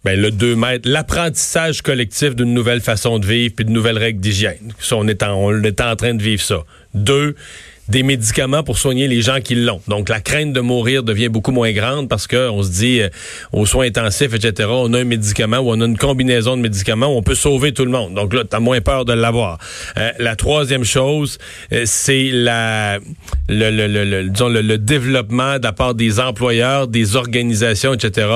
ben, 0.06 0.20
le 0.22 0.30
2 0.30 0.56
mètres, 0.56 0.88
l'apprentissage 0.88 1.82
collectif 1.82 2.36
d'une 2.36 2.54
nouvelle 2.54 2.82
façon 2.82 3.18
de 3.18 3.26
vivre 3.26 3.54
puis 3.56 3.66
de 3.66 3.72
nouvelles 3.72 3.98
règles 3.98 4.20
d'hygiène. 4.20 4.72
Ça, 4.80 4.98
on 4.98 5.08
est, 5.08 5.24
en, 5.24 5.34
on 5.34 5.64
est 5.64 5.82
en 5.82 5.96
train 5.96 6.14
de 6.14 6.22
vivre 6.22 6.44
ça. 6.44 6.60
Deux, 6.94 7.36
des 7.90 8.04
médicaments 8.04 8.64
pour 8.64 8.78
soigner 8.78 9.08
les 9.08 9.22
gens 9.22 9.40
qui 9.42 9.56
l'ont. 9.56 9.82
Donc, 9.88 10.10
la 10.10 10.22
crainte 10.22 10.54
de 10.54 10.62
mourir 10.62 11.04
devient 11.04 11.30
beaucoup 11.30 11.52
moins 11.52 11.72
grande 11.72 12.10
parce 12.10 12.28
que 12.28 12.50
on 12.50 12.64
se 12.64 12.72
dit, 12.72 13.02
euh, 13.02 13.10
aux 13.52 13.66
soins 13.66 13.88
intensifs, 13.88 14.34
etc., 14.34 14.70
on 14.72 14.94
a 14.94 15.00
un 15.00 15.04
médicament 15.04 15.58
ou 15.60 15.72
on 15.72 15.82
a 15.82 15.86
une 15.86 15.98
combinaison 15.98 16.56
de 16.56 16.62
médicaments 16.62 17.08
où 17.08 17.18
on 17.18 17.24
peut 17.24 17.36
sauver 17.36 17.74
tout 17.74 17.86
le 17.86 17.92
monde. 17.92 18.14
Donc 18.14 18.34
là, 18.34 18.44
tu 18.50 18.56
as 18.56 18.60
moins 18.60 18.82
peur 18.82 19.06
de 19.06 19.14
l'avoir. 19.14 19.58
Euh, 19.98 20.12
la 20.20 20.36
troisième 20.36 20.84
chose, 20.84 21.38
euh, 21.72 21.84
c'est 21.86 22.30
la 22.32 23.00
le, 23.50 23.70
le, 23.70 23.88
le, 23.88 24.06
le, 24.06 24.30
disons, 24.30 24.50
le, 24.50 24.62
le 24.62 24.78
développement 24.78 25.58
de 25.58 25.64
la 25.64 25.74
part 25.74 25.96
des 25.96 26.20
employeurs, 26.20 26.88
des 26.88 27.16
organisations, 27.16 27.94
etc., 27.94 28.28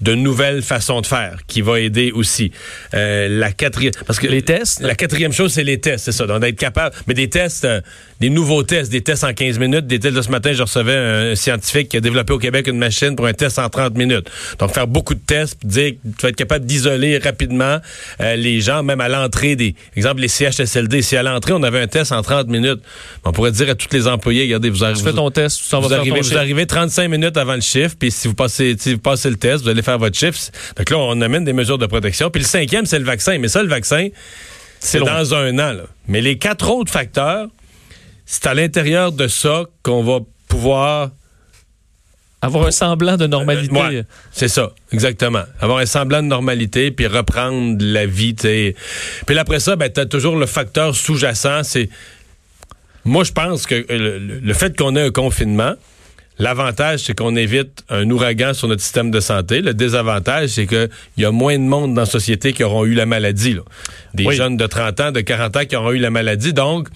de 0.00 0.14
nouvelles 0.14 0.62
façons 0.62 1.00
de 1.00 1.06
faire 1.06 1.38
qui 1.46 1.62
va 1.62 1.80
aider 1.80 2.12
aussi. 2.12 2.52
Euh, 2.94 3.28
la 3.28 3.52
quatrième... 3.52 3.92
Parce 4.06 4.18
que 4.18 4.28
Les 4.28 4.42
tests? 4.42 4.80
La 4.80 4.94
quatrième 4.94 5.32
chose, 5.32 5.52
c'est 5.52 5.64
les 5.64 5.80
tests, 5.80 6.04
c'est 6.06 6.12
ça. 6.12 6.26
Donc, 6.26 6.40
d'être 6.40 6.58
capable... 6.58 6.94
Mais 7.06 7.14
des 7.14 7.28
tests, 7.28 7.64
euh, 7.64 7.80
des 8.20 8.30
nouveaux 8.30 8.62
tests, 8.62 8.91
des 8.92 9.00
tests 9.02 9.24
en 9.24 9.32
15 9.32 9.58
minutes, 9.58 9.86
des 9.86 9.98
tests 9.98 10.14
de 10.14 10.22
ce 10.22 10.30
matin, 10.30 10.52
je 10.52 10.62
recevais 10.62 10.96
un, 10.96 11.34
scientifique 11.34 11.88
qui 11.88 11.96
a 11.96 12.00
développé 12.00 12.32
au 12.32 12.38
Québec 12.38 12.66
une 12.68 12.78
machine 12.78 13.16
pour 13.16 13.26
un 13.26 13.32
test 13.32 13.58
en 13.58 13.68
30 13.68 13.96
minutes. 13.96 14.30
Donc, 14.58 14.72
faire 14.72 14.86
beaucoup 14.86 15.14
de 15.14 15.20
tests, 15.20 15.58
puis 15.58 15.68
dire 15.68 15.90
que 15.92 16.08
tu 16.16 16.22
vas 16.22 16.28
être 16.28 16.36
capable 16.36 16.66
d'isoler 16.66 17.18
rapidement 17.18 17.78
euh, 18.20 18.36
les 18.36 18.60
gens, 18.60 18.82
même 18.82 19.00
à 19.00 19.08
l'entrée 19.08 19.56
des... 19.56 19.74
Exemple, 19.96 20.20
les 20.20 20.28
CHSLD. 20.28 21.02
Si 21.02 21.16
à 21.16 21.22
l'entrée, 21.22 21.52
on 21.52 21.62
avait 21.62 21.80
un 21.80 21.86
test 21.86 22.12
en 22.12 22.22
30 22.22 22.48
minutes, 22.48 22.80
on 23.24 23.32
pourrait 23.32 23.52
dire 23.52 23.70
à 23.70 23.74
tous 23.74 23.88
les 23.92 24.06
employés, 24.06 24.44
regardez, 24.44 24.70
vous 24.70 24.84
arrivez... 24.84 25.00
Tu 25.00 25.04
fais 25.04 25.12
ton 25.12 25.30
test, 25.30 25.60
tu 25.68 25.76
Vous 25.76 25.92
arrivez, 25.92 26.20
vous 26.20 26.36
arrivez 26.36 26.66
35 26.66 27.08
minutes 27.08 27.36
avant 27.36 27.54
le 27.54 27.60
chiffre, 27.60 27.96
puis 27.98 28.10
si 28.10 28.28
vous 28.28 28.34
passez, 28.34 28.76
si 28.78 28.94
vous 28.94 29.00
passez 29.00 29.30
le 29.30 29.36
test, 29.36 29.64
vous 29.64 29.70
allez 29.70 29.82
faire 29.82 29.98
votre 29.98 30.16
chiffre. 30.16 30.38
Donc 30.76 30.90
là, 30.90 30.98
on 30.98 31.20
amène 31.20 31.44
des 31.44 31.52
mesures 31.52 31.78
de 31.78 31.86
protection. 31.86 32.30
Puis 32.30 32.42
le 32.42 32.46
cinquième, 32.46 32.86
c'est 32.86 32.98
le 32.98 33.04
vaccin. 33.04 33.38
Mais 33.38 33.48
ça, 33.48 33.62
le 33.62 33.68
vaccin, 33.68 34.08
c'est 34.80 35.00
dans 35.00 35.34
un 35.34 35.58
an. 35.58 35.72
là. 35.72 35.84
Mais 36.08 36.20
les 36.20 36.38
quatre 36.38 36.70
autres 36.70 36.92
facteurs, 36.92 37.48
c'est 38.34 38.46
à 38.46 38.54
l'intérieur 38.54 39.12
de 39.12 39.28
ça 39.28 39.64
qu'on 39.82 40.02
va 40.02 40.20
pouvoir 40.48 41.10
Avoir 42.40 42.66
un 42.66 42.70
semblant 42.70 43.16
de 43.18 43.26
normalité. 43.26 43.70
euh, 43.76 43.88
ouais, 44.00 44.04
c'est 44.32 44.48
ça, 44.48 44.72
exactement. 44.90 45.44
Avoir 45.60 45.78
un 45.78 45.86
semblant 45.86 46.22
de 46.22 46.28
normalité, 46.28 46.90
puis 46.90 47.06
reprendre 47.06 47.76
la 47.84 48.06
vie, 48.06 48.34
tu 48.34 48.42
sais. 48.42 48.74
Puis 49.26 49.38
après 49.38 49.60
ça, 49.60 49.76
ben, 49.76 49.90
t'as 49.92 50.06
toujours 50.06 50.36
le 50.36 50.46
facteur 50.46 50.96
sous-jacent, 50.96 51.62
c'est... 51.62 51.88
Moi, 53.04 53.22
je 53.24 53.32
pense 53.32 53.66
que 53.66 53.74
euh, 53.74 53.84
le, 53.90 54.18
le- 54.18 54.38
le 54.40 54.54
fait 54.54 54.76
qu'on 54.76 54.96
ait 54.96 55.02
un 55.02 55.10
confinement, 55.10 55.74
l'avantage, 56.38 57.00
c'est 57.00 57.16
qu'on 57.16 57.36
évite 57.36 57.84
un 57.90 58.08
ouragan 58.10 58.54
sur 58.54 58.66
notre 58.66 58.82
système 58.82 59.10
de 59.10 59.20
santé. 59.20 59.60
Le 59.60 59.74
désavantage, 59.74 60.48
c'est 60.50 60.66
qu'il 60.66 60.88
y 61.18 61.24
a 61.24 61.30
moins 61.30 61.58
de 61.58 61.64
monde 61.64 61.94
dans 61.94 62.02
la 62.02 62.06
société 62.06 62.52
qui 62.54 62.64
auront 62.64 62.84
eu 62.86 62.94
la 62.94 63.06
maladie. 63.06 63.54
là. 63.54 63.62
Des 64.14 64.24
Oui. 64.26 64.34
jeunes 64.36 64.56
de 64.56 64.66
30 64.66 65.00
ans, 65.00 65.12
de 65.12 65.20
40 65.20 65.56
ans 65.58 65.64
qui 65.64 65.76
auront 65.76 65.92
eu 65.92 65.98
la 65.98 66.10
maladie. 66.10 66.52
Donc, 66.52 66.88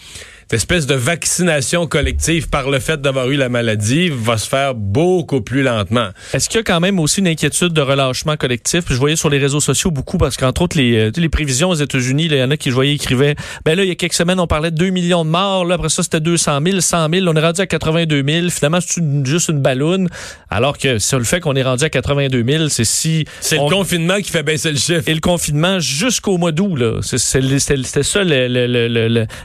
cette 0.49 0.55
espèce 0.61 0.87
de 0.87 0.95
vaccination 0.95 1.89
collective 1.89 2.49
par 2.49 2.71
le 2.71 2.79
fait 2.79 3.01
d'avoir 3.03 3.29
eu 3.31 3.35
la 3.37 3.49
maladie 3.49 4.11
va 4.11 4.39
se 4.39 4.49
faire 4.49 4.77
beaucoup 4.77 5.41
plus 5.41 5.65
lentement. 5.65 6.11
Est-ce 6.33 6.49
qu'il 6.49 6.59
y 6.59 6.61
a 6.61 6.63
quand 6.63 6.79
même 6.79 7.01
aussi 7.01 7.19
une 7.19 7.27
inquiétude 7.27 7.73
de 7.73 7.81
relâchement 7.81 8.37
collectif? 8.37 8.85
Puis 8.85 8.95
je 8.95 9.01
voyais 9.01 9.17
sur 9.17 9.29
les 9.29 9.39
réseaux 9.39 9.59
sociaux 9.59 9.91
beaucoup 9.91 10.19
parce 10.19 10.37
qu'entre 10.37 10.63
autres, 10.63 10.79
les, 10.79 10.97
euh, 10.97 11.11
les 11.17 11.29
prévisions 11.29 11.71
aux 11.71 11.75
États-Unis, 11.75 12.27
il 12.27 12.37
y 12.37 12.43
en 12.45 12.53
a 12.53 12.57
qui, 12.57 12.71
je 12.71 12.75
voyais, 12.77 12.95
écrivaient, 12.95 13.35
ben 13.65 13.75
là, 13.77 13.83
il 13.83 13.89
y 13.89 13.91
a 13.91 13.97
quelques 13.97 14.13
semaines, 14.13 14.39
on 14.39 14.47
parlait 14.47 14.71
de 14.71 14.77
2 14.77 14.91
millions 14.91 15.25
de 15.25 15.31
morts. 15.31 15.65
Là, 15.65 15.75
après 15.75 15.89
ça, 15.89 16.05
c'était 16.05 16.21
200 16.21 16.61
000, 16.65 16.81
100 16.81 17.09
000. 17.13 17.27
On 17.27 17.35
est 17.35 17.41
rendu 17.41 17.61
à 17.61 17.67
82 17.67 18.23
000. 18.25 18.49
Finalement, 18.51 18.79
c'est 18.81 19.03
juste 19.25 19.49
une 19.49 19.61
balloune. 19.63 20.09
Alors 20.49 20.79
que 20.79 21.01
sur 21.01 21.19
le 21.19 21.25
fait 21.25 21.41
qu'on 21.41 21.57
est 21.57 21.65
rendu 21.65 21.83
à 21.83 21.91
82 21.91 22.45
000, 22.49 22.69
c'est 22.69 22.85
si... 22.85 23.25
C'est 23.41 23.59
on- 23.59 23.69
le 23.69 23.75
confinement 23.75 24.19
qui 24.19 24.31
fait 24.31 24.45
baisser 24.45 24.71
le 24.71 24.79
chiffre. 24.79 25.03
et 25.09 25.15
le 25.15 25.21
confinement 25.21 25.81
jusqu'au 25.81 26.39
mois 26.39 26.53
d'août. 26.53 26.77
là. 26.77 27.01
C'était 27.03 28.03
ça 28.05 28.23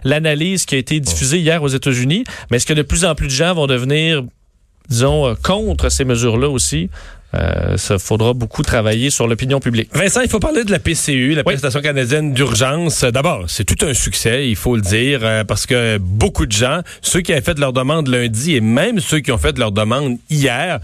l'analyse 0.03 0.65
qui 0.65 0.75
a 0.75 0.77
été 0.77 0.90
diffusée 0.99 1.39
hier 1.39 1.61
aux 1.63 1.67
États-Unis. 1.67 2.23
Mais 2.49 2.57
est-ce 2.57 2.65
que 2.65 2.73
de 2.73 2.81
plus 2.81 3.05
en 3.05 3.15
plus 3.15 3.27
de 3.27 3.31
gens 3.31 3.53
vont 3.53 3.67
devenir, 3.67 4.23
disons, 4.89 5.27
euh, 5.27 5.33
contre 5.41 5.89
ces 5.89 6.05
mesures-là 6.05 6.49
aussi? 6.49 6.89
Euh, 7.33 7.77
ça 7.77 7.97
faudra 7.97 8.33
beaucoup 8.33 8.61
travailler 8.61 9.09
sur 9.09 9.25
l'opinion 9.25 9.61
publique. 9.61 9.89
Vincent, 9.93 10.19
il 10.19 10.27
faut 10.29 10.41
parler 10.41 10.65
de 10.65 10.71
la 10.71 10.79
PCU, 10.79 11.29
la 11.33 11.37
Oui. 11.37 11.43
prestation 11.53 11.79
canadienne 11.79 12.33
d'urgence. 12.33 13.05
D'abord, 13.05 13.45
c'est 13.47 13.63
tout 13.63 13.85
un 13.85 13.93
succès, 13.93 14.49
il 14.49 14.57
faut 14.57 14.75
le 14.75 14.81
dire, 14.81 15.21
euh, 15.23 15.45
parce 15.45 15.65
que 15.65 15.97
beaucoup 15.97 16.45
de 16.45 16.51
gens, 16.51 16.81
ceux 17.01 17.21
qui 17.21 17.31
avaient 17.31 17.39
fait 17.41 17.57
leur 17.57 17.71
demande 17.71 18.09
lundi 18.09 18.55
et 18.55 18.59
même 18.59 18.99
ceux 18.99 19.19
qui 19.21 19.31
ont 19.31 19.37
fait 19.37 19.57
leur 19.57 19.71
demande 19.71 20.17
hier, 20.29 20.81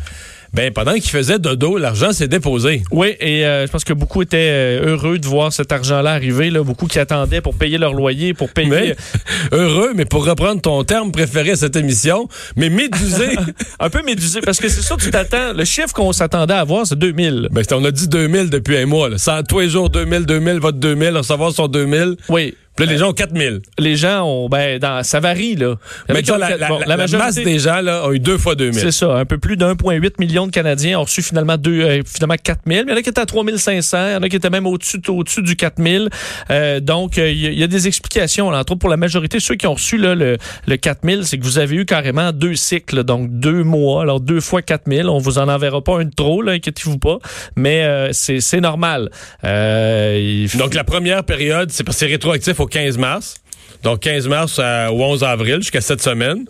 ben 0.53 0.71
pendant 0.71 0.93
qu'ils 0.93 1.09
faisaient 1.09 1.39
dodo, 1.39 1.77
l'argent 1.77 2.11
s'est 2.11 2.27
déposé. 2.27 2.83
Oui, 2.91 3.15
et 3.19 3.45
euh, 3.45 3.65
je 3.65 3.71
pense 3.71 3.83
que 3.83 3.93
beaucoup 3.93 4.21
étaient 4.21 4.37
euh, 4.37 4.91
heureux 4.91 5.19
de 5.19 5.27
voir 5.27 5.51
cet 5.51 5.71
argent-là 5.71 6.11
arriver. 6.11 6.49
Là. 6.49 6.63
Beaucoup 6.63 6.87
qui 6.87 6.99
attendaient 6.99 7.41
pour 7.41 7.55
payer 7.55 7.77
leur 7.77 7.93
loyer, 7.93 8.33
pour 8.33 8.51
payer... 8.51 8.69
Mais 8.69 8.95
heureux, 9.51 9.93
mais 9.95 10.05
pour 10.05 10.25
reprendre 10.25 10.61
ton 10.61 10.83
terme 10.83 11.11
préféré 11.11 11.51
à 11.51 11.55
cette 11.55 11.75
émission, 11.75 12.27
mais 12.55 12.69
médusé. 12.69 13.35
un 13.79 13.89
peu 13.89 14.01
médusé, 14.03 14.41
parce 14.41 14.59
que 14.59 14.69
c'est 14.69 14.81
ça, 14.81 14.95
tu 14.99 15.11
t'attends... 15.11 15.53
Le 15.53 15.65
chiffre 15.65 15.93
qu'on 15.93 16.13
s'attendait 16.13 16.53
à 16.53 16.61
avoir, 16.61 16.87
c'est 16.87 16.97
2000. 16.97 17.49
ben, 17.51 17.63
on 17.71 17.85
a 17.85 17.91
dit 17.91 18.07
2000 18.07 18.49
depuis 18.49 18.77
un 18.77 18.85
mois. 18.85 19.09
Là. 19.09 19.17
Sans 19.17 19.43
tous 19.43 19.59
les 19.59 19.69
jours 19.69 19.89
2000, 19.89 20.25
2000, 20.25 20.59
votre 20.59 20.77
2000, 20.77 21.17
recevoir 21.17 21.51
son 21.51 21.67
2000. 21.67 22.15
Oui. 22.29 22.55
Puis 22.77 22.85
là, 22.85 22.91
les 22.93 22.97
gens 22.99 23.09
ont 23.09 23.13
4000. 23.13 23.59
Les 23.77 23.95
gens 23.97 24.23
ont... 24.25 24.47
Ben, 24.49 24.79
dans, 24.79 25.03
ça 25.03 25.19
varie, 25.19 25.55
là. 25.55 25.75
Mais 26.07 26.21
disons, 26.21 26.37
la, 26.37 26.55
la- 26.57 26.67
bon, 26.69 26.79
la- 26.79 26.85
la 26.85 26.97
majorité- 26.97 27.25
masse 27.25 27.35
des 27.35 27.59
gens 27.59 27.81
là, 27.81 28.05
ont 28.07 28.13
eu 28.13 28.19
deux 28.19 28.37
fois 28.37 28.55
2000. 28.55 28.79
C'est 28.79 28.91
ça, 28.91 29.15
un 29.15 29.25
peu 29.25 29.37
plus 29.37 29.57
d'1,8 29.57 30.13
million 30.19 30.47
de 30.47 30.51
Canadiens 30.51 30.99
ont 30.99 31.03
reçu 31.03 31.21
finalement 31.21 31.57
deux, 31.57 31.81
euh, 31.81 32.01
finalement 32.05 32.35
4 32.41 32.61
000. 32.65 32.83
Il 32.87 32.89
y 32.91 32.93
en 32.93 32.95
a 32.97 33.01
qui 33.01 33.09
étaient 33.09 33.19
à 33.19 33.25
3 33.25 33.43
500, 33.57 33.97
il 34.09 34.13
y 34.13 34.15
en 34.15 34.21
a 34.23 34.29
qui 34.29 34.35
étaient 34.35 34.49
même 34.49 34.67
au-dessus 34.67 35.01
au-dessus 35.09 35.41
du 35.41 35.55
4 35.55 35.81
000. 35.81 36.05
Euh, 36.51 36.79
donc, 36.79 37.17
euh, 37.17 37.29
il 37.29 37.37
y, 37.53 37.59
y 37.59 37.63
a 37.63 37.67
des 37.67 37.87
explications. 37.87 38.49
Là, 38.51 38.59
entre 38.59 38.73
autres, 38.73 38.79
pour 38.79 38.89
la 38.89 38.97
majorité, 38.97 39.39
ceux 39.39 39.55
qui 39.55 39.67
ont 39.67 39.73
reçu 39.73 39.97
là, 39.97 40.15
le, 40.15 40.37
le 40.67 40.77
4 40.77 40.99
000, 41.03 41.21
c'est 41.23 41.37
que 41.37 41.43
vous 41.43 41.57
avez 41.59 41.75
eu 41.77 41.85
carrément 41.85 42.31
deux 42.31 42.55
cycles, 42.55 43.03
donc 43.03 43.29
deux 43.31 43.63
mois, 43.63 44.03
alors 44.03 44.19
deux 44.19 44.39
fois 44.41 44.61
4 44.61 44.83
000. 44.87 45.09
On 45.09 45.17
vous 45.17 45.39
en 45.39 45.47
enverra 45.47 45.81
pas 45.83 45.99
un 45.99 46.05
de 46.05 46.13
trop, 46.15 46.41
là, 46.41 46.51
inquiétez-vous 46.53 46.99
pas, 46.99 47.17
mais 47.55 47.83
euh, 47.85 48.09
c'est 48.13 48.61
normal. 48.61 49.09
Euh, 49.43 50.45
il- 50.51 50.57
Donc, 50.59 50.73
la 50.73 50.83
première 50.83 51.23
période, 51.23 51.71
c'est 51.71 51.83
parce 51.83 51.95
que 51.97 51.99
c'est 52.05 52.11
rétroactif 52.11 52.59
au 52.59 52.66
15 52.69 52.97
mars. 52.97 53.35
Donc, 53.83 53.99
15 53.99 54.27
mars 54.27 54.59
au 54.59 54.61
11 55.03 55.23
avril, 55.23 55.57
jusqu'à 55.57 55.81
cette 55.81 56.01
semaine. 56.01 56.45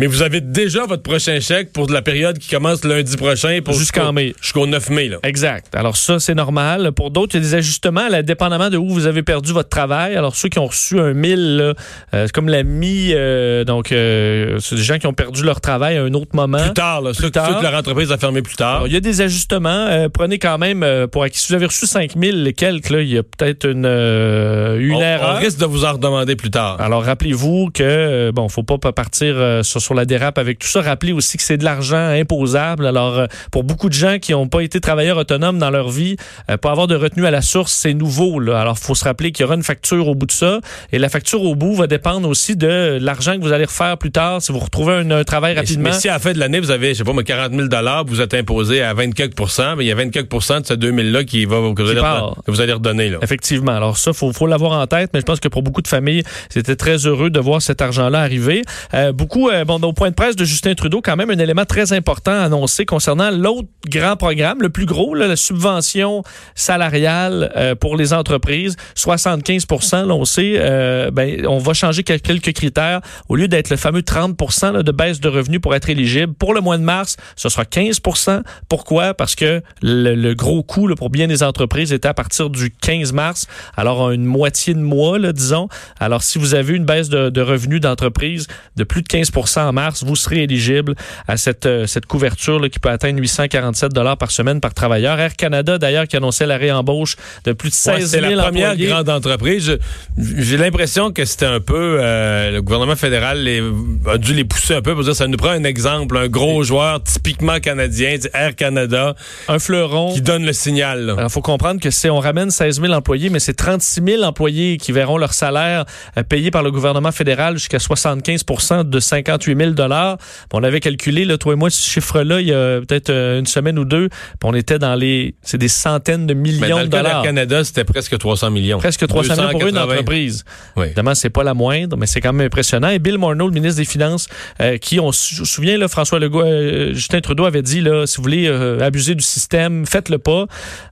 Mais 0.00 0.06
vous 0.06 0.22
avez 0.22 0.40
déjà 0.40 0.86
votre 0.86 1.02
prochain 1.02 1.40
chèque 1.40 1.72
pour 1.72 1.90
la 1.90 2.02
période 2.02 2.38
qui 2.38 2.48
commence 2.48 2.84
lundi 2.84 3.16
prochain 3.16 3.58
pour 3.64 3.74
Jusqu'en 3.74 4.12
mai. 4.12 4.32
Jusqu'au 4.40 4.64
9 4.64 4.90
mai. 4.90 5.08
Là. 5.08 5.16
Exact. 5.24 5.74
Alors 5.74 5.96
ça, 5.96 6.20
c'est 6.20 6.36
normal. 6.36 6.92
Pour 6.92 7.10
d'autres, 7.10 7.34
il 7.34 7.42
y 7.42 7.44
a 7.44 7.48
des 7.48 7.54
ajustements, 7.56 8.06
là, 8.08 8.22
dépendamment 8.22 8.70
de 8.70 8.76
où 8.76 8.88
vous 8.88 9.06
avez 9.06 9.24
perdu 9.24 9.52
votre 9.52 9.70
travail. 9.70 10.14
Alors 10.14 10.36
ceux 10.36 10.48
qui 10.50 10.60
ont 10.60 10.66
reçu 10.66 11.00
un 11.00 11.14
1000, 11.14 11.56
là, 11.56 11.64
euh, 11.64 12.26
c'est 12.26 12.30
comme 12.30 12.48
la 12.48 12.62
mi, 12.62 13.10
euh, 13.12 13.64
donc 13.64 13.90
euh, 13.90 14.60
c'est 14.60 14.76
des 14.76 14.82
gens 14.82 14.98
qui 14.98 15.08
ont 15.08 15.14
perdu 15.14 15.42
leur 15.42 15.60
travail 15.60 15.96
à 15.96 16.04
un 16.04 16.14
autre 16.14 16.36
moment. 16.36 16.62
Plus 16.62 16.74
tard, 16.74 17.00
là, 17.00 17.12
ceux, 17.12 17.30
tard. 17.32 17.48
ceux 17.48 17.54
que 17.56 17.62
leur 17.62 17.74
entreprise 17.74 18.12
a 18.12 18.18
fermé 18.18 18.40
plus 18.40 18.54
tard. 18.54 18.76
Alors, 18.76 18.86
il 18.86 18.92
y 18.92 18.96
a 18.96 19.00
des 19.00 19.20
ajustements. 19.20 20.08
Prenez 20.14 20.38
quand 20.38 20.58
même, 20.58 20.86
pour 21.10 21.26
si 21.32 21.48
vous 21.48 21.54
avez 21.54 21.66
reçu 21.66 21.88
5000 21.88 22.46
et 22.46 22.52
quelques, 22.52 22.90
là, 22.90 23.00
il 23.00 23.08
y 23.08 23.18
a 23.18 23.24
peut-être 23.24 23.64
une, 23.64 23.78
une 23.78 24.94
on, 24.94 25.00
erreur. 25.00 25.36
on 25.36 25.40
risque 25.40 25.58
de 25.58 25.66
vous 25.66 25.84
en 25.84 25.94
redemander 25.94 26.36
plus 26.36 26.50
tard. 26.50 26.80
Alors, 26.80 27.02
rappelez-vous 27.02 27.70
que, 27.74 28.30
bon, 28.30 28.48
faut 28.48 28.62
pas 28.62 28.92
partir 28.92 29.64
sur, 29.64 29.87
sur 29.88 29.94
la 29.94 30.04
dérape 30.04 30.36
avec 30.36 30.58
tout 30.58 30.68
ça. 30.68 30.82
Rappelez 30.82 31.12
aussi 31.12 31.38
que 31.38 31.42
c'est 31.42 31.56
de 31.56 31.64
l'argent 31.64 31.96
imposable. 31.96 32.86
Alors, 32.86 33.18
euh, 33.20 33.26
pour 33.50 33.64
beaucoup 33.64 33.88
de 33.88 33.94
gens 33.94 34.18
qui 34.18 34.32
n'ont 34.32 34.46
pas 34.46 34.60
été 34.60 34.80
travailleurs 34.80 35.16
autonomes 35.16 35.58
dans 35.58 35.70
leur 35.70 35.88
vie, 35.88 36.16
euh, 36.50 36.58
pas 36.58 36.70
avoir 36.70 36.86
de 36.88 36.94
retenue 36.94 37.24
à 37.24 37.30
la 37.30 37.40
source, 37.40 37.72
c'est 37.72 37.94
nouveau. 37.94 38.38
Là. 38.38 38.60
Alors, 38.60 38.78
faut 38.78 38.94
se 38.94 39.04
rappeler 39.04 39.32
qu'il 39.32 39.44
y 39.44 39.46
aura 39.46 39.54
une 39.54 39.62
facture 39.62 40.06
au 40.08 40.14
bout 40.14 40.26
de 40.26 40.32
ça. 40.32 40.60
Et 40.92 40.98
la 40.98 41.08
facture 41.08 41.42
au 41.42 41.54
bout 41.54 41.72
va 41.72 41.86
dépendre 41.86 42.28
aussi 42.28 42.54
de 42.54 42.98
l'argent 43.00 43.36
que 43.36 43.40
vous 43.40 43.52
allez 43.52 43.64
refaire 43.64 43.96
plus 43.96 44.10
tard 44.10 44.42
si 44.42 44.52
vous 44.52 44.58
retrouvez 44.58 44.92
un, 44.92 45.10
un 45.10 45.24
travail 45.24 45.54
rapidement. 45.54 45.88
mais 45.88 45.92
si 45.92 46.10
à 46.10 46.12
la 46.12 46.18
fin 46.18 46.34
de 46.34 46.38
l'année, 46.38 46.60
vous 46.60 46.70
avez, 46.70 46.92
je 46.92 46.98
sais 46.98 47.04
pas, 47.04 47.14
moi, 47.14 47.24
40 47.24 47.52
000 47.54 47.68
vous 48.06 48.20
êtes 48.20 48.34
imposé 48.34 48.82
à 48.82 48.92
20 48.92 49.12
quelques 49.12 49.36
pourcents, 49.36 49.74
mais 49.76 49.86
il 49.86 49.88
y 49.88 49.92
a 49.92 49.94
20 49.94 50.10
quelques 50.10 50.28
pourcents 50.28 50.60
de 50.60 50.66
ce 50.66 50.74
2 50.74 50.92
000-là 50.92 51.24
qui 51.24 51.46
va, 51.46 51.56
que, 51.74 51.80
vous 51.80 51.88
allez 51.88 52.02
que 52.44 52.50
vous 52.50 52.60
allez 52.60 52.74
redonner. 52.74 53.08
Là. 53.08 53.18
Effectivement. 53.22 53.72
Alors 53.72 53.96
ça, 53.96 54.12
faut, 54.12 54.34
faut 54.34 54.46
l'avoir 54.46 54.72
en 54.72 54.86
tête, 54.86 55.12
mais 55.14 55.20
je 55.20 55.24
pense 55.24 55.40
que 55.40 55.48
pour 55.48 55.62
beaucoup 55.62 55.80
de 55.80 55.88
familles, 55.88 56.24
c'était 56.50 56.76
très 56.76 57.06
heureux 57.06 57.30
de 57.30 57.40
voir 57.40 57.62
cet 57.62 57.80
argent-là 57.80 58.20
arriver. 58.20 58.62
Euh, 58.92 59.12
beaucoup, 59.12 59.48
euh, 59.48 59.64
bon, 59.64 59.77
au 59.86 59.92
point 59.92 60.10
de 60.10 60.14
presse 60.14 60.36
de 60.36 60.44
Justin 60.44 60.74
Trudeau, 60.74 61.00
quand 61.00 61.16
même 61.16 61.30
un 61.30 61.38
élément 61.38 61.64
très 61.64 61.92
important 61.92 62.32
annoncé 62.32 62.84
concernant 62.84 63.30
l'autre 63.30 63.68
grand 63.86 64.16
programme, 64.16 64.60
le 64.60 64.68
plus 64.70 64.86
gros, 64.86 65.14
la 65.14 65.36
subvention 65.36 66.22
salariale 66.54 67.52
euh, 67.56 67.74
pour 67.74 67.96
les 67.96 68.12
entreprises, 68.12 68.76
75 68.94 69.66
là, 69.92 70.06
on 70.14 70.24
sait, 70.24 70.54
euh, 70.56 71.10
ben, 71.10 71.46
on 71.46 71.58
va 71.58 71.72
changer 71.72 72.02
quel- 72.02 72.20
quelques 72.20 72.52
critères. 72.52 73.00
Au 73.28 73.36
lieu 73.36 73.48
d'être 73.48 73.70
le 73.70 73.76
fameux 73.76 74.02
30 74.02 74.36
là, 74.72 74.82
de 74.82 74.92
baisse 74.92 75.20
de 75.20 75.28
revenus 75.28 75.60
pour 75.60 75.74
être 75.74 75.88
éligible, 75.88 76.34
pour 76.34 76.54
le 76.54 76.60
mois 76.60 76.76
de 76.78 76.82
mars, 76.82 77.16
ce 77.36 77.48
sera 77.48 77.64
15% 77.64 78.42
Pourquoi? 78.68 79.14
Parce 79.14 79.34
que 79.34 79.62
le, 79.82 80.34
gros 80.34 80.62
coût 80.62 80.94
pour 80.94 81.10
bien 81.10 81.26
des 81.26 81.42
entreprises 81.42 81.92
était 81.92 82.08
à 82.08 82.14
partir 82.14 82.50
du 82.50 82.70
15 82.70 83.12
mars, 83.12 83.46
alors 83.76 84.10
une 84.10 84.24
moitié 84.24 84.74
de 84.74 84.80
mois, 84.80 85.18
disons. 85.32 85.68
Alors, 86.00 86.22
si 86.22 86.38
vous 86.38 86.54
avez 86.54 86.74
une 86.74 86.84
baisse 86.84 87.08
de, 87.08 87.30
de 87.30 87.40
revenus 87.40 87.80
d'entreprise 87.80 88.46
de 88.76 88.84
plus 88.84 89.02
de 89.02 89.08
15 89.08 89.30
en 89.68 89.72
mars, 89.72 90.02
vous 90.04 90.16
serez 90.16 90.42
éligible 90.44 90.94
à 91.26 91.36
cette, 91.36 91.66
euh, 91.66 91.86
cette 91.86 92.06
couverture 92.06 92.58
là, 92.60 92.68
qui 92.68 92.78
peut 92.78 92.88
atteindre 92.90 93.18
847 93.20 93.92
dollars 93.92 94.16
par 94.16 94.30
semaine 94.30 94.60
par 94.60 94.74
travailleur. 94.74 95.18
Air 95.20 95.36
Canada, 95.36 95.78
d'ailleurs, 95.78 96.06
qui 96.08 96.16
annonçait 96.16 96.46
la 96.46 96.56
réembauche 96.56 97.16
de 97.44 97.52
plus 97.52 97.70
de 97.70 97.74
16 97.74 97.94
Ouais, 97.94 98.00
000 98.00 98.10
c'est 98.10 98.20
la 98.36 98.42
première 98.44 98.70
employés. 98.70 98.88
grande 98.88 99.08
entreprise. 99.10 99.78
J'ai 100.16 100.56
l'impression 100.56 101.12
que 101.12 101.24
c'était 101.24 101.46
un 101.46 101.60
peu 101.60 101.98
euh, 102.00 102.50
le 102.52 102.62
gouvernement 102.62 102.96
fédéral 102.96 103.42
les- 103.42 103.62
a 104.10 104.18
dû 104.18 104.34
les 104.34 104.44
pousser 104.44 104.74
un 104.74 104.82
peu 104.82 104.94
pour 104.94 105.04
dire 105.04 105.14
ça 105.14 105.26
nous 105.26 105.36
prend 105.36 105.50
un 105.50 105.64
exemple, 105.64 106.16
un 106.16 106.28
gros 106.28 106.62
joueur 106.62 107.02
typiquement 107.02 107.60
canadien, 107.60 108.16
Air 108.34 108.56
Canada, 108.56 109.14
Un 109.48 109.58
fleuron. 109.58 110.12
qui 110.12 110.22
donne 110.22 110.44
le 110.44 110.52
signal. 110.52 111.10
Alors, 111.10 111.30
faut 111.30 111.42
comprendre 111.42 111.80
que 111.80 111.90
c'est, 111.90 112.10
on 112.10 112.18
ramène 112.20 112.50
16 112.50 112.80
000 112.80 112.92
employés, 112.92 113.30
mais 113.30 113.38
c'est 113.40 113.54
36 113.54 114.02
000 114.04 114.22
employés 114.22 114.76
qui 114.78 114.92
verront 114.92 115.18
leur 115.18 115.34
salaire 115.34 115.84
euh, 116.16 116.22
payé 116.22 116.50
par 116.50 116.62
le 116.62 116.70
gouvernement 116.70 117.12
fédéral 117.12 117.54
jusqu'à 117.58 117.78
75 117.78 118.44
de 118.84 119.00
58 119.00 119.54
000 119.58 119.70
dollars. 119.72 120.18
On 120.52 120.62
avait 120.62 120.80
calculé, 120.80 121.24
là, 121.24 121.38
toi 121.38 121.52
et 121.52 121.56
moi, 121.56 121.70
ce 121.70 121.88
chiffre-là, 121.88 122.40
il 122.40 122.48
y 122.48 122.52
a 122.52 122.80
peut-être 122.80 123.10
euh, 123.10 123.38
une 123.38 123.46
semaine 123.46 123.78
ou 123.78 123.84
deux, 123.84 124.08
puis 124.08 124.18
on 124.44 124.54
était 124.54 124.78
dans 124.78 124.94
les, 124.94 125.34
c'est 125.42 125.58
des 125.58 125.68
centaines 125.68 126.26
de 126.26 126.34
millions 126.34 126.68
dans 126.68 126.76
de 126.78 126.82
le 126.82 126.88
dollars. 126.88 127.22
Canada, 127.22 127.64
c'était 127.64 127.84
presque 127.84 128.16
300 128.18 128.50
millions. 128.50 128.78
Presque 128.78 129.06
300 129.06 129.34
000 129.34 129.48
pour 129.50 129.60
une 129.62 129.68
280. 129.70 129.92
entreprise. 129.92 130.44
Oui. 130.76 130.86
Évidemment, 130.86 131.14
c'est 131.14 131.30
pas 131.30 131.42
la 131.44 131.54
moindre, 131.54 131.96
mais 131.96 132.06
c'est 132.06 132.20
quand 132.20 132.32
même 132.32 132.46
impressionnant. 132.46 132.88
Et 132.88 132.98
Bill 132.98 133.18
Morneau, 133.18 133.46
le 133.48 133.52
ministre 133.54 133.78
des 133.78 133.84
Finances, 133.84 134.28
euh, 134.60 134.76
qui, 134.78 135.00
on 135.00 135.12
se 135.12 135.44
souvient, 135.44 135.76
là, 135.78 135.88
François 135.88 136.18
Legault, 136.18 136.42
euh, 136.42 136.92
Justin 136.94 137.20
Trudeau 137.20 137.44
avait 137.44 137.62
dit, 137.62 137.80
là, 137.80 138.06
si 138.06 138.16
vous 138.18 138.22
voulez 138.22 138.46
euh, 138.48 138.80
abuser 138.80 139.14
du 139.14 139.24
système, 139.24 139.86
faites-le 139.86 140.18
pas. 140.18 140.46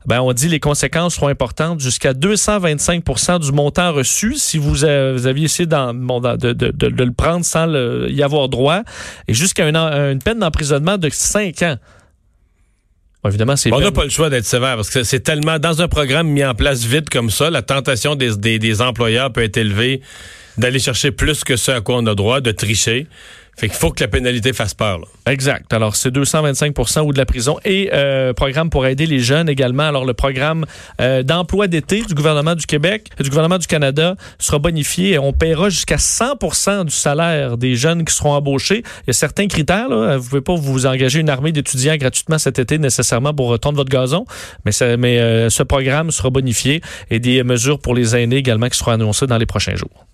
Ben, 0.07 0.21
on 0.21 0.33
dit 0.33 0.49
les 0.49 0.61
conséquences 0.61 1.15
seront 1.17 1.29
importantes 1.29 1.81
jusqu'à 1.81 2.13
225% 2.61 3.41
du 3.41 3.53
montant 3.53 3.93
reçu 3.93 4.35
si 4.37 4.59
vous, 4.59 4.71
vous 4.71 4.85
aviez 4.85 5.45
essayé 5.45 5.67
bon, 5.67 6.21
de, 6.21 6.37
de- 6.37 6.53
de- 6.53 6.89
de 6.89 7.05
le 7.05 7.13
prendre 7.13 7.45
sans 7.45 7.67
le- 7.67 8.07
y 8.11 8.23
avoir 8.23 8.46
droit, 8.49 8.83
et 9.29 9.35
jusqu'à 9.35 9.69
une, 9.69 10.19
peine 10.19 10.39
d'emprisonnement 10.39 10.99
de 10.99 11.09
5 11.11 11.63
ans. 11.63 11.77
Évidemment, 13.27 13.57
c'est 13.57 13.73
On 13.73 13.81
n'a 13.81 13.91
pas 13.91 14.05
le 14.05 14.11
choix 14.11 14.31
d'être 14.31 14.45
sévère 14.45 14.77
parce 14.77 14.89
que 14.89 15.03
c'est 15.03 15.21
tellement 15.21 15.59
dans 15.59 15.83
un 15.83 15.89
programme 15.89 16.29
mis 16.29 16.45
en 16.45 16.55
place 16.55 16.85
vite 16.85 17.11
comme 17.11 17.31
ça, 17.31 17.51
la 17.51 17.63
tentation 17.63 18.15
des, 18.15 18.37
des, 18.37 18.61
des 18.61 18.81
employeurs 18.81 19.33
peut 19.33 19.43
être 19.43 19.57
élevée 19.57 20.01
d'aller 20.59 20.79
chercher 20.79 21.11
plus 21.11 21.45
que 21.45 21.57
ce 21.57 21.71
à 21.71 21.81
quoi 21.81 21.97
on 21.97 22.07
a 22.07 22.15
droit, 22.15 22.41
de 22.41 22.53
tricher. 22.53 23.09
Fait 23.59 23.69
qu'il 23.69 23.77
faut 23.79 23.91
que 23.91 24.03
la 24.05 24.09
pénalité 24.09 24.53
fasse 24.53 24.75
peur. 24.75 24.99
là. 24.99 25.07
Exact. 25.33 25.73
Alors, 25.73 25.97
c'est 25.97 26.11
225% 26.11 27.01
ou 27.01 27.13
de 27.13 27.19
la 27.19 27.25
prison. 27.25 27.59
Et 27.65 27.89
euh, 27.93 28.33
programme 28.35 28.69
pour 28.71 28.87
aider 28.87 29.07
les 29.07 29.19
jeunes 29.21 29.49
également. 29.49 29.85
Alors, 29.85 30.05
le 30.05 30.13
programme 30.15 30.67
euh, 31.01 31.23
d'emploi 31.23 31.67
d'été 31.67 32.03
du 32.03 32.15
gouvernement 32.15 32.55
du 32.55 32.67
Québec, 32.67 33.09
du 33.19 33.29
gouvernement 33.31 33.59
du 33.59 33.67
Canada 33.67 34.15
sera 34.39 34.59
bonifié 34.59 35.13
et 35.13 35.19
on 35.19 35.33
paiera 35.33 35.71
jusqu'à 35.71 35.97
100% 35.97 36.85
du 36.85 36.91
salaire 36.91 37.57
des 37.57 37.77
jeunes 37.77 38.05
qui 38.05 38.15
seront 38.15 38.33
embauchés. 38.33 38.83
Il 39.05 39.09
y 39.09 39.11
a 39.11 39.15
certains 39.15 39.47
critères. 39.49 39.89
Là. 39.89 40.19
Vous 40.19 40.29
pouvez 40.29 40.43
pas 40.43 40.55
vous 40.55 40.87
engager 40.87 41.21
une 41.21 41.31
armée 41.31 41.53
d'étudiants 41.53 41.97
gratuitement 41.97 42.39
cet 42.39 42.59
été 42.59 42.79
nécessairement 42.79 43.33
pour 43.33 43.49
retourner 43.49 43.77
votre 43.77 43.91
gazon. 43.91 44.27
Mais, 44.65 44.73
ça- 44.73 44.97
mais 44.97 45.19
euh, 45.19 45.49
ce 45.51 45.63
programme 45.63 46.11
sera 46.11 46.31
bonifié 46.31 46.83
et 47.11 47.19
des 47.21 47.43
mesures 47.43 47.79
pour 47.79 47.95
les 47.95 48.15
aînés 48.17 48.37
également 48.37 48.69
qui 48.69 48.77
seront 48.79 48.93
annoncées 48.93 49.27
dans 49.27 49.39
les 49.39 49.47
prochains 49.47 49.77
jours. 49.77 50.07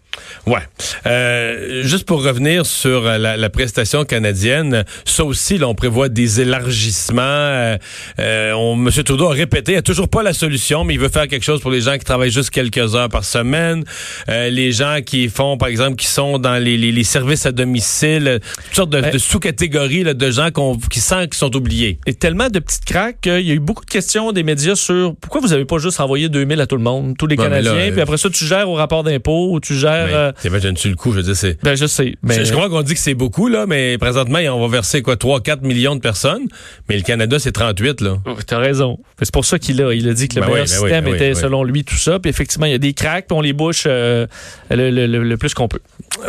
Ouais. 0.46 0.60
Euh, 1.06 1.82
juste 1.84 2.04
pour 2.06 2.22
revenir 2.24 2.66
sur 2.66 3.02
la, 3.02 3.36
la 3.36 3.50
prestation 3.50 4.04
canadienne, 4.04 4.84
ça 5.04 5.24
aussi, 5.24 5.58
là, 5.58 5.68
on 5.68 5.74
prévoit 5.74 6.08
des 6.08 6.40
élargissements. 6.40 7.20
Euh, 7.22 7.76
euh, 8.18 8.52
on, 8.52 8.74
M. 8.74 8.90
Trudeau 9.04 9.28
a 9.28 9.32
répété, 9.34 9.72
il 9.72 9.74
n'y 9.74 9.78
a 9.78 9.82
toujours 9.82 10.08
pas 10.08 10.22
la 10.22 10.32
solution, 10.32 10.84
mais 10.84 10.94
il 10.94 11.00
veut 11.00 11.08
faire 11.08 11.28
quelque 11.28 11.44
chose 11.44 11.60
pour 11.60 11.70
les 11.70 11.80
gens 11.80 11.96
qui 11.98 12.04
travaillent 12.04 12.30
juste 12.30 12.50
quelques 12.50 12.94
heures 12.94 13.08
par 13.08 13.24
semaine, 13.24 13.84
euh, 14.28 14.48
les 14.50 14.72
gens 14.72 14.98
qui 15.04 15.28
font, 15.28 15.56
par 15.56 15.68
exemple, 15.68 15.96
qui 15.96 16.06
sont 16.06 16.38
dans 16.38 16.62
les, 16.62 16.76
les- 16.76 16.92
les 16.92 17.04
services 17.04 17.46
à 17.46 17.52
domicile, 17.52 18.40
toutes 18.66 18.74
sortes 18.74 18.90
de, 18.90 19.00
Ben- 19.00 19.10
de 19.12 19.18
sous-catégories 19.18 20.04
de 20.04 20.30
gens 20.30 20.48
qui 20.90 21.00
sentent 21.00 21.30
qu'ils 21.30 21.34
sont 21.38 21.54
oubliés. 21.56 21.98
et 22.06 22.14
tellement 22.14 22.48
de 22.48 22.58
petites 22.58 22.84
craques 22.84 23.20
qu'il 23.22 23.40
y 23.40 23.50
a 23.50 23.54
eu 23.54 23.58
beaucoup 23.60 23.84
de 23.84 23.90
questions 23.90 24.32
des 24.32 24.42
médias 24.42 24.74
sur 24.76 25.14
pourquoi 25.20 25.40
vous 25.40 25.52
avez 25.52 25.64
pas 25.64 25.78
juste 25.78 26.00
envoyé 26.00 26.28
2000 26.28 26.60
à 26.60 26.66
tout 26.66 26.76
le 26.76 26.82
monde, 26.82 27.16
tous 27.18 27.26
les 27.26 27.36
mais 27.36 27.44
Canadiens, 27.44 27.72
là, 27.86 27.92
puis 27.92 28.00
après 28.00 28.16
ça, 28.18 28.28
tu 28.30 28.44
gères 28.44 28.68
au 28.68 28.74
rapport 28.74 29.02
d'impôt 29.04 29.52
ou 29.52 29.60
tu 29.60 29.74
gères... 29.74 30.01
Euh, 30.10 30.32
T'imagines-tu 30.40 30.88
le 30.88 30.94
coup? 30.96 31.12
Je 31.12 31.16
veux 31.18 31.22
dire, 31.22 31.36
c'est... 31.36 31.62
ben, 31.62 31.74
je 31.74 31.86
sais. 31.86 32.14
Mais, 32.22 32.44
Je, 32.44 32.52
comprends 32.52 32.68
qu'on 32.68 32.82
dit 32.82 32.94
que 32.94 33.00
c'est 33.00 33.14
beaucoup, 33.14 33.48
là, 33.48 33.66
mais 33.66 33.98
présentement, 33.98 34.38
on 34.38 34.60
va 34.60 34.68
verser 34.68 35.02
quoi, 35.02 35.14
3-4 35.16 35.62
millions 35.62 35.94
de 35.96 36.00
personnes, 36.00 36.42
mais 36.88 36.96
le 36.96 37.02
Canada, 37.02 37.38
c'est 37.38 37.52
38, 37.52 38.00
là. 38.00 38.16
Oh, 38.26 38.34
T'as 38.46 38.58
raison. 38.58 38.98
C'est 39.20 39.32
pour 39.32 39.44
ça 39.44 39.58
qu'il 39.58 39.80
a, 39.82 39.92
il 39.94 40.08
a 40.08 40.14
dit 40.14 40.28
que 40.28 40.36
le 40.36 40.40
Ben 40.42 40.46
meilleur 40.48 40.64
oui, 40.64 40.70
ben 40.70 40.78
système 40.80 41.04
ben 41.04 41.10
oui, 41.10 41.16
était, 41.16 41.28
oui. 41.34 41.40
selon 41.40 41.64
lui, 41.64 41.84
tout 41.84 41.96
ça. 41.96 42.18
Puis 42.18 42.30
effectivement, 42.30 42.66
il 42.66 42.72
y 42.72 42.74
a 42.74 42.78
des 42.78 42.92
cracks, 42.92 43.26
puis 43.28 43.36
on 43.36 43.40
les 43.40 43.52
bouche 43.52 43.84
euh, 43.86 44.26
le, 44.70 44.90
le- 44.90 45.06
le- 45.06 45.22
le 45.22 45.36
plus 45.36 45.54
qu'on 45.54 45.68
peut. 45.68 45.80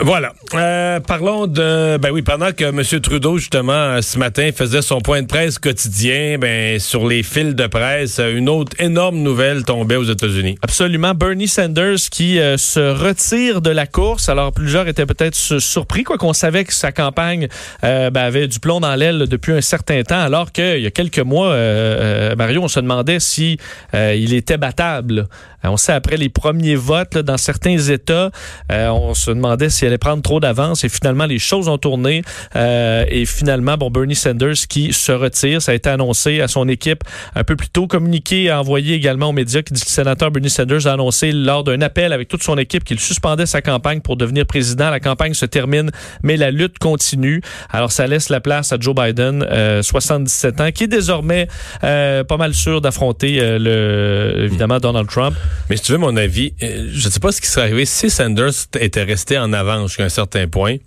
Voilà. 0.01 0.33
Euh, 0.53 0.99
parlons 0.99 1.47
de. 1.47 1.97
Ben 1.97 2.11
oui, 2.11 2.21
pendant 2.21 2.51
que 2.51 2.63
M. 2.65 2.81
Trudeau, 3.01 3.37
justement, 3.37 4.01
ce 4.01 4.17
matin, 4.17 4.49
faisait 4.55 4.81
son 4.81 5.01
point 5.01 5.21
de 5.21 5.27
presse 5.27 5.59
quotidien, 5.59 6.37
ben, 6.39 6.79
sur 6.79 7.07
les 7.07 7.23
fils 7.23 7.55
de 7.55 7.67
presse, 7.67 8.19
une 8.19 8.49
autre 8.49 8.71
énorme 8.79 9.17
nouvelle 9.17 9.63
tombait 9.63 9.95
aux 9.95 10.03
États-Unis. 10.03 10.57
Absolument. 10.61 11.13
Bernie 11.13 11.47
Sanders 11.47 11.97
qui 12.11 12.39
euh, 12.39 12.57
se 12.57 12.79
retire 12.79 13.61
de 13.63 13.71
la 13.71 13.87
course. 13.87 14.29
Alors, 14.29 14.51
plusieurs 14.51 14.87
étaient 14.87 15.05
peut-être 15.05 15.35
su- 15.35 15.59
surpris, 15.59 16.03
quoi 16.03 16.17
qu'on 16.17 16.33
savait 16.33 16.65
que 16.65 16.73
sa 16.73 16.91
campagne 16.91 17.47
euh, 17.83 18.09
ben, 18.11 18.21
avait 18.21 18.47
du 18.47 18.59
plomb 18.59 18.79
dans 18.79 18.93
l'aile 18.95 19.25
depuis 19.27 19.53
un 19.53 19.61
certain 19.61 20.03
temps, 20.03 20.19
alors 20.19 20.51
qu'il 20.51 20.81
y 20.81 20.85
a 20.85 20.91
quelques 20.91 21.19
mois, 21.19 21.47
euh, 21.47 22.31
euh, 22.31 22.35
Mario, 22.35 22.61
on 22.61 22.67
se 22.67 22.79
demandait 22.79 23.19
si 23.19 23.57
il 23.93 24.33
était 24.33 24.57
battable. 24.57 25.27
On 25.63 25.77
sait, 25.77 25.93
après 25.93 26.17
les 26.17 26.27
premiers 26.27 26.75
votes 26.75 27.17
dans 27.17 27.37
certains 27.37 27.77
États, 27.77 28.31
on 28.69 29.13
se 29.13 29.31
demandait 29.31 29.69
s'il 29.69 29.87
allait 29.87 29.97
prendre 29.97 30.21
trop 30.21 30.41
d'avance 30.41 30.83
et 30.83 30.89
finalement, 30.89 31.25
les 31.25 31.39
choses 31.39 31.69
ont 31.69 31.77
tourné. 31.77 32.21
Et 32.55 33.25
finalement, 33.25 33.77
bon, 33.77 33.89
Bernie 33.89 34.15
Sanders 34.15 34.67
qui 34.67 34.91
se 34.91 35.13
retire, 35.13 35.61
ça 35.61 35.71
a 35.71 35.75
été 35.75 35.89
annoncé 35.89 36.41
à 36.41 36.49
son 36.49 36.67
équipe 36.67 37.03
un 37.35 37.45
peu 37.45 37.55
plus 37.55 37.69
tôt, 37.69 37.87
communiqué, 37.87 38.51
envoyé 38.51 38.95
également 38.95 39.29
aux 39.29 39.33
médias, 39.33 39.61
qui 39.61 39.73
dit 39.73 39.81
que 39.81 39.85
le 39.85 39.91
sénateur 39.91 40.31
Bernie 40.31 40.49
Sanders 40.49 40.85
a 40.87 40.93
annoncé 40.93 41.31
lors 41.31 41.63
d'un 41.63 41.81
appel 41.81 42.11
avec 42.11 42.27
toute 42.27 42.43
son 42.43 42.57
équipe 42.57 42.83
qu'il 42.83 42.99
suspendait 42.99 43.45
sa 43.53 43.61
campagne 43.61 44.01
pour 44.01 44.17
devenir 44.17 44.45
président. 44.47 44.89
La 44.89 44.99
campagne 44.99 45.35
se 45.35 45.45
termine, 45.45 45.91
mais 46.23 46.37
la 46.37 46.49
lutte 46.49 46.79
continue. 46.79 47.41
Alors, 47.69 47.91
ça 47.91 48.07
laisse 48.07 48.29
la 48.29 48.41
place 48.41 48.73
à 48.73 48.77
Joe 48.79 48.95
Biden, 48.95 49.45
euh, 49.47 49.83
77 49.83 50.61
ans, 50.61 50.71
qui 50.71 50.85
est 50.85 50.87
désormais 50.87 51.47
euh, 51.83 52.23
pas 52.23 52.37
mal 52.37 52.55
sûr 52.55 52.81
d'affronter 52.81 53.37
euh, 53.39 53.59
le 53.59 54.45
évidemment 54.45 54.79
Donald 54.79 55.07
Trump. 55.07 55.35
Mais 55.69 55.77
si 55.77 55.83
tu 55.83 55.91
veux 55.91 55.99
mon 55.99 56.17
avis, 56.17 56.53
euh, 56.63 56.89
je 56.91 57.05
ne 57.05 57.11
sais 57.11 57.19
pas 57.19 57.31
ce 57.31 57.41
qui 57.41 57.47
serait 57.47 57.67
arrivé 57.67 57.85
si 57.85 58.09
Sanders 58.09 58.67
était 58.79 59.03
resté 59.03 59.37
en 59.37 59.53
avance 59.53 59.91
jusqu'à 59.91 60.05
un 60.05 60.09
certain 60.09 60.47
point. 60.47 60.77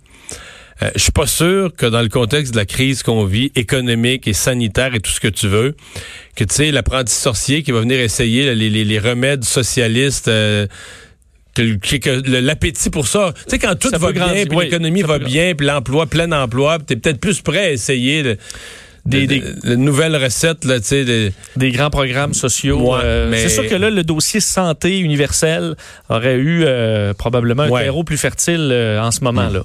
Euh, 0.81 0.91
je 0.95 1.01
suis 1.01 1.11
pas 1.11 1.25
sûr 1.25 1.71
que 1.75 1.85
dans 1.85 2.01
le 2.01 2.09
contexte 2.09 2.53
de 2.53 2.57
la 2.57 2.65
crise 2.65 3.01
qu'on 3.01 3.25
vit, 3.25 3.51
économique 3.55 4.27
et 4.27 4.33
sanitaire 4.33 4.93
et 4.93 4.99
tout 4.99 5.11
ce 5.11 5.19
que 5.19 5.27
tu 5.27 5.47
veux, 5.47 5.75
que 6.35 6.43
tu 6.43 6.53
sais, 6.53 6.71
l'apprenti 6.71 7.13
sorcier 7.13 7.63
qui 7.63 7.71
va 7.71 7.79
venir 7.79 7.99
essayer 7.99 8.53
les, 8.53 8.99
remèdes 8.99 9.43
socialistes, 9.43 10.27
euh, 10.27 10.67
que, 11.63 12.39
l'appétit 12.41 12.89
pour 12.89 13.07
ça. 13.07 13.33
Tu 13.35 13.51
sais, 13.51 13.59
quand 13.59 13.75
tout 13.77 13.89
Ça 13.89 13.97
va 13.97 14.11
bien, 14.11 14.27
puis 14.45 14.57
oui, 14.57 14.65
l'économie 14.65 15.01
va 15.01 15.19
bien, 15.19 15.53
puis 15.55 15.65
l'emploi, 15.67 16.05
plein 16.05 16.31
emploi, 16.31 16.77
tu 16.85 16.93
es 16.93 16.95
peut-être 16.95 17.19
plus 17.19 17.41
prêt 17.41 17.59
à 17.67 17.71
essayer 17.71 18.23
Des- 19.05 19.21
de- 19.21 19.25
des- 19.25 19.39
de- 19.39 19.69
de 19.69 19.75
nouvelles 19.75 20.17
recettes, 20.17 20.65
là, 20.65 20.79
tu 20.81 20.87
sais, 20.87 21.05
de- 21.05 21.31
des 21.55 21.71
grands 21.71 21.89
programmes 21.89 22.33
sociaux. 22.33 22.91
Ouais, 22.93 22.99
Euh, 23.03 23.29
mais- 23.31 23.37
C'est 23.43 23.47
sûr 23.49 23.65
que 23.67 23.75
là, 23.75 23.89
le 23.89 24.03
dossier 24.03 24.41
santé 24.41 24.99
universel 24.99 25.75
aurait 26.09 26.35
eu 26.35 26.63
euh, 26.65 27.13
probablement 27.13 27.63
un 27.63 27.69
Ouais. 27.69 27.83
terreau 27.83 28.03
plus 28.03 28.17
fertile 28.17 28.67
euh, 28.71 29.01
en 29.01 29.11
ce 29.11 29.23
moment-là. 29.23 29.63